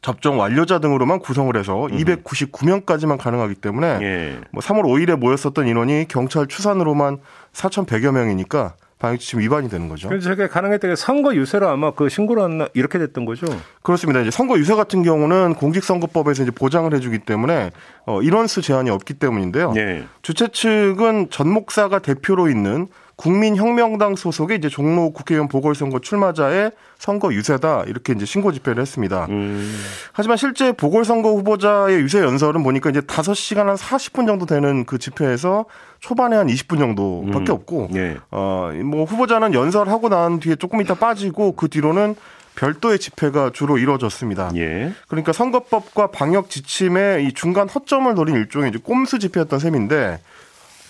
접종 0.00 0.40
완료자 0.40 0.78
등으로만 0.78 1.18
구성을 1.18 1.54
해서 1.54 1.74
299명까지만 1.74 3.18
가능하기 3.18 3.56
때문에 3.56 3.98
예. 4.00 4.40
뭐 4.52 4.62
3월 4.62 4.84
5일에 4.84 5.16
모였었던 5.16 5.66
인원이 5.66 6.06
경찰 6.08 6.46
추산으로만 6.46 7.18
4,100여 7.52 8.12
명이니까 8.12 8.74
방역 8.98 9.18
지침 9.18 9.40
위반이 9.40 9.68
되는 9.68 9.88
거죠. 9.90 10.08
그래서 10.08 10.30
저게 10.30 10.48
가능했던 10.48 10.90
게 10.90 10.96
선거 10.96 11.34
유세로 11.34 11.68
아마 11.68 11.90
그 11.90 12.08
신고를 12.08 12.42
안 12.42 12.68
이렇게 12.72 12.98
됐던 12.98 13.26
거죠. 13.26 13.46
그렇습니다. 13.82 14.20
이제 14.20 14.30
선거 14.30 14.58
유세 14.58 14.74
같은 14.74 15.02
경우는 15.02 15.54
공직선거법에서 15.54 16.44
이제 16.44 16.50
보장을 16.50 16.92
해주기 16.94 17.18
때문에 17.18 17.70
어, 18.06 18.22
인원수 18.22 18.62
제한이 18.62 18.88
없기 18.88 19.14
때문인데요. 19.14 19.74
예. 19.76 20.04
주최 20.22 20.48
측은 20.48 21.28
전 21.30 21.50
목사가 21.50 21.98
대표로 21.98 22.48
있는 22.48 22.88
국민혁명당 23.16 24.14
소속의 24.14 24.58
이제 24.58 24.68
종로 24.68 25.10
국회의원 25.10 25.48
보궐선거 25.48 26.00
출마자의 26.00 26.70
선거 26.98 27.32
유세다 27.32 27.84
이렇게 27.86 28.12
이제 28.12 28.26
신고 28.26 28.52
집회를 28.52 28.80
했습니다. 28.80 29.26
음. 29.30 29.74
하지만 30.12 30.36
실제 30.36 30.72
보궐선거 30.72 31.30
후보자의 31.30 31.98
유세 32.00 32.20
연설은 32.20 32.62
보니까 32.62 32.90
이제 32.90 33.00
5시간 33.00 33.64
한 33.64 33.76
40분 33.76 34.26
정도 34.26 34.44
되는 34.44 34.84
그 34.84 34.98
집회에서 34.98 35.64
초반에 36.00 36.36
한 36.36 36.46
20분 36.46 36.78
정도밖에 36.78 37.52
음. 37.52 37.54
없고 37.54 37.88
예. 37.94 38.18
어, 38.30 38.70
뭐 38.84 39.04
후보자는 39.04 39.54
연설하고 39.54 40.10
난 40.10 40.38
뒤에 40.38 40.56
조금 40.56 40.82
있다 40.82 40.94
빠지고 40.94 41.52
그 41.52 41.68
뒤로는 41.68 42.16
별도의 42.54 42.98
집회가 42.98 43.50
주로 43.52 43.78
이루어졌습니다. 43.78 44.50
예. 44.56 44.92
그러니까 45.08 45.32
선거법과 45.32 46.10
방역 46.10 46.50
지침의 46.50 47.26
이 47.26 47.32
중간 47.32 47.68
허점을 47.68 48.12
노린 48.14 48.36
일종의 48.36 48.70
이제 48.70 48.78
꼼수 48.82 49.18
집회였던 49.18 49.58
셈인데 49.58 50.20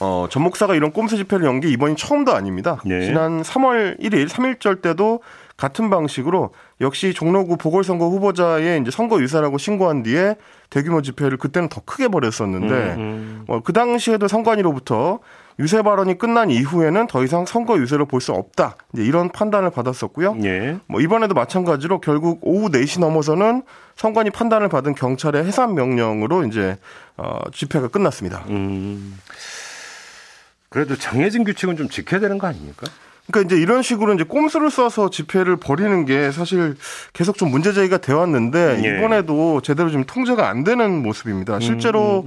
어, 0.01 0.27
전 0.31 0.43
목사가 0.43 0.75
이런 0.75 0.93
꼼수 0.93 1.17
집회를 1.17 1.47
연 1.47 1.61
게 1.61 1.69
이번이 1.69 1.97
처음도 1.97 2.35
아닙니다. 2.35 2.81
네. 2.85 3.01
지난 3.01 3.43
3월 3.43 3.99
1일 4.01 4.29
3일절 4.29 4.83
때도 4.83 5.21
같은 5.57 5.89
방식으로 5.89 6.51
역시 6.83 7.15
종로구 7.15 7.57
보궐선거 7.57 8.09
후보자의 8.09 8.79
이제 8.83 8.91
선거 8.91 9.23
유사라고 9.23 9.57
신고한 9.57 10.03
뒤에 10.03 10.37
대규모 10.69 11.01
집회를 11.01 11.39
그때는 11.39 11.71
더 11.71 11.81
크게 11.83 12.09
벌였었는데 12.09 12.75
음. 12.99 13.45
어, 13.49 13.61
그 13.65 13.73
당시에도 13.73 14.29
선관위로부터 14.29 15.21
유세 15.59 15.81
발언이 15.81 16.19
끝난 16.19 16.51
이후에는 16.51 17.07
더 17.07 17.25
이상 17.25 17.47
선거 17.47 17.79
유세를 17.79 18.05
볼수 18.05 18.33
없다. 18.33 18.77
이제 18.93 19.03
이런 19.03 19.31
판단을 19.31 19.71
받았었고요. 19.71 20.37
예. 20.45 20.77
뭐 20.87 21.01
이번에도 21.01 21.33
마찬가지로 21.33 22.03
결국 22.03 22.41
오후 22.43 22.69
4시 22.69 23.01
넘어서는 23.01 23.63
선관위 23.97 24.29
판단을 24.29 24.69
받은 24.69 24.95
경찰의 24.95 25.47
해산 25.47 25.75
명령으로 25.75 26.45
이제 26.45 26.77
어, 27.17 27.39
집회가 27.55 27.89
끝났습니다. 27.89 28.45
음. 28.51 29.19
그래도 30.77 30.95
정해진 30.95 31.45
규칙은 31.45 31.79
좀 31.79 31.89
지켜야 31.89 32.21
되는 32.21 32.37
거 32.37 32.49
아닙니까? 32.49 32.87
그러니까 33.27 33.47
이제 33.49 33.61
이런 33.61 33.81
식으로 33.81 34.13
이제 34.13 34.25
꼼수를 34.25 34.71
써서 34.71 35.09
집회를 35.09 35.57
벌이는 35.57 36.05
게 36.05 36.31
사실 36.31 36.77
계속 37.15 37.39
좀 37.39 37.51
문제 37.51 37.73
제기가 37.73 37.97
돼 37.97 38.13
왔는데 38.13 38.83
예. 38.85 38.99
이번에도 38.99 39.63
제대로 39.63 39.89
지금 39.89 40.05
통제가 40.05 40.51
안 40.51 40.65
되는 40.65 41.03
모습입니다. 41.03 41.61
실제로 41.61 42.27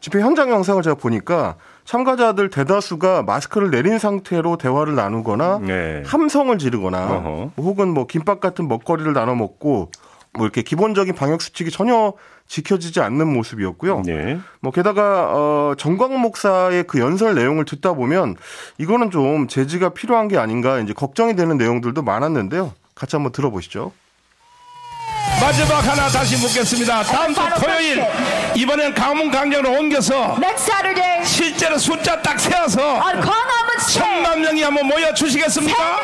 집회 0.00 0.20
현장 0.20 0.50
영상을 0.50 0.82
제가 0.82 0.96
보니까 0.96 1.56
참가자들 1.86 2.50
대다수가 2.50 3.22
마스크를 3.22 3.70
내린 3.70 3.98
상태로 3.98 4.58
대화를 4.58 4.94
나누거나 4.94 5.60
네. 5.62 6.02
함성을 6.04 6.58
지르거나 6.58 7.06
어허. 7.06 7.52
혹은 7.56 7.88
뭐 7.94 8.06
김밥 8.06 8.40
같은 8.40 8.68
먹거리를 8.68 9.10
나눠 9.14 9.34
먹고 9.34 9.90
뭐 10.34 10.44
이렇게 10.44 10.60
기본적인 10.60 11.14
방역 11.14 11.40
수칙이 11.40 11.70
전혀 11.70 12.12
지켜지지 12.48 13.00
않는 13.00 13.26
모습이었고요. 13.32 14.02
네. 14.06 14.38
뭐 14.60 14.72
게다가 14.72 15.30
어 15.32 15.74
정광훈 15.76 16.20
목사의 16.20 16.84
그 16.86 17.00
연설 17.00 17.34
내용을 17.34 17.64
듣다 17.64 17.92
보면 17.94 18.36
이거는 18.78 19.10
좀 19.10 19.48
제지가 19.48 19.90
필요한 19.90 20.28
게 20.28 20.38
아닌가 20.38 20.78
이제 20.78 20.92
걱정이 20.92 21.34
되는 21.36 21.56
내용들도 21.58 22.02
많았는데요. 22.02 22.72
같이 22.94 23.16
한번 23.16 23.32
들어보시죠. 23.32 23.92
마지막 25.40 25.76
하나 25.86 26.08
다시 26.08 26.36
묻겠습니다. 26.36 27.02
다음 27.02 27.34
주 27.34 27.40
토요일. 27.60 28.02
이번엔 28.54 28.94
강문 28.94 29.30
강정으로 29.30 29.72
옮겨서 29.78 30.36
Next 30.38 30.70
Saturday 30.70 31.24
실제로 31.26 31.76
숫자 31.78 32.20
딱 32.22 32.40
세어서 32.40 33.00
천만 33.92 34.40
명이 34.40 34.62
한번 34.62 34.86
모여 34.86 35.08
10 35.08 35.16
주시겠습니까? 35.16 36.00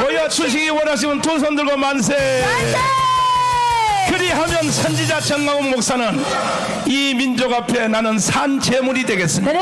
모여 0.00 0.28
주시기 0.28 0.68
원하시면 0.70 1.20
두 1.20 1.38
손 1.38 1.54
들고 1.54 1.76
만세. 1.76 2.16
그리하면 4.08 4.70
선지자 4.70 5.20
정강훈 5.20 5.70
목사는 5.70 6.20
이 6.86 7.14
민족 7.14 7.52
앞에 7.52 7.88
나는 7.88 8.18
산 8.18 8.60
제물이 8.60 9.04
되겠습니다. 9.04 9.52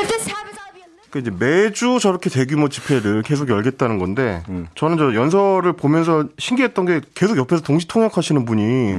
그 1.16 1.20
이제 1.20 1.30
매주 1.30 1.98
저렇게 1.98 2.28
대규모 2.28 2.68
집회를 2.68 3.22
계속 3.22 3.48
열겠다는 3.48 3.98
건데 3.98 4.42
저는 4.74 4.98
저 4.98 5.14
연설을 5.14 5.72
보면서 5.72 6.26
신기했던 6.38 6.84
게 6.84 7.00
계속 7.14 7.38
옆에서 7.38 7.62
동시 7.62 7.88
통역하시는 7.88 8.44
분이 8.44 8.96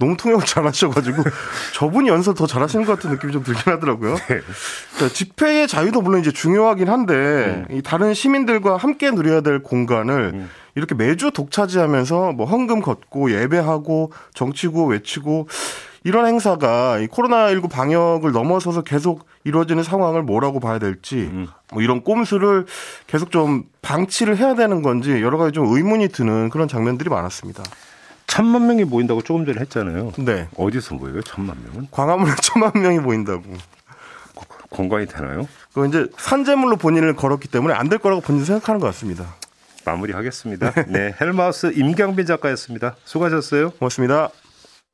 너무 0.00 0.16
통역을 0.16 0.44
잘하셔가지고 0.44 1.22
저분이 1.74 2.08
연설 2.08 2.34
더 2.34 2.48
잘하시는 2.48 2.84
것 2.84 2.96
같은 2.96 3.10
느낌이 3.10 3.32
좀 3.32 3.44
들긴 3.44 3.72
하더라고요. 3.72 4.16
그러니까 4.26 5.14
집회의 5.14 5.68
자유도 5.68 6.02
물론 6.02 6.20
이제 6.20 6.32
중요하긴 6.32 6.88
한데 6.88 7.64
이 7.70 7.80
다른 7.80 8.12
시민들과 8.12 8.76
함께 8.76 9.12
누려야 9.12 9.42
될 9.42 9.62
공간을 9.62 10.48
이렇게 10.74 10.96
매주 10.96 11.30
독차지하면서 11.30 12.32
뭐 12.32 12.46
헌금 12.46 12.80
걷고 12.80 13.30
예배하고 13.30 14.12
정치구 14.34 14.86
외치고 14.86 15.46
이런 16.04 16.26
행사가 16.26 16.98
이 16.98 17.06
코로나19 17.06 17.70
방역을 17.70 18.32
넘어서서 18.32 18.82
계속 18.82 19.26
이루어지는 19.44 19.82
상황을 19.82 20.22
뭐라고 20.22 20.58
봐야 20.60 20.78
될지 20.78 21.30
뭐 21.72 21.82
이런 21.82 22.02
꼼수를 22.02 22.66
계속 23.06 23.30
좀 23.30 23.64
방치를 23.82 24.36
해야 24.36 24.54
되는 24.54 24.82
건지 24.82 25.10
여러 25.22 25.38
가지 25.38 25.52
좀 25.52 25.66
의문이 25.74 26.08
드는 26.08 26.50
그런 26.50 26.68
장면들이 26.68 27.08
많았습니다. 27.10 27.62
천만 28.26 28.66
명이 28.66 28.84
모인다고 28.84 29.22
조금 29.22 29.44
전에 29.44 29.60
했잖아요. 29.60 30.12
네. 30.18 30.48
어디서 30.56 30.94
모여요? 30.94 31.20
천만 31.22 31.56
명은? 31.64 31.88
광화문에 31.90 32.32
천만 32.40 32.72
명이 32.74 32.98
모인다고. 33.00 33.42
공간이 34.70 35.06
되나요? 35.06 35.46
그 35.74 35.86
이제 35.86 36.06
산재물로 36.16 36.76
본인을 36.76 37.14
걸었기 37.14 37.48
때문에 37.48 37.74
안 37.74 37.88
될 37.90 37.98
거라고 37.98 38.22
본인 38.22 38.42
생각하는 38.44 38.80
것 38.80 38.86
같습니다. 38.86 39.34
마무리하겠습니다. 39.84 40.84
네, 40.88 41.14
헬마우스 41.20 41.72
임경빈 41.74 42.24
작가였습니다. 42.24 42.94
수고하셨어요. 43.04 43.70
고맙습니다. 43.72 44.30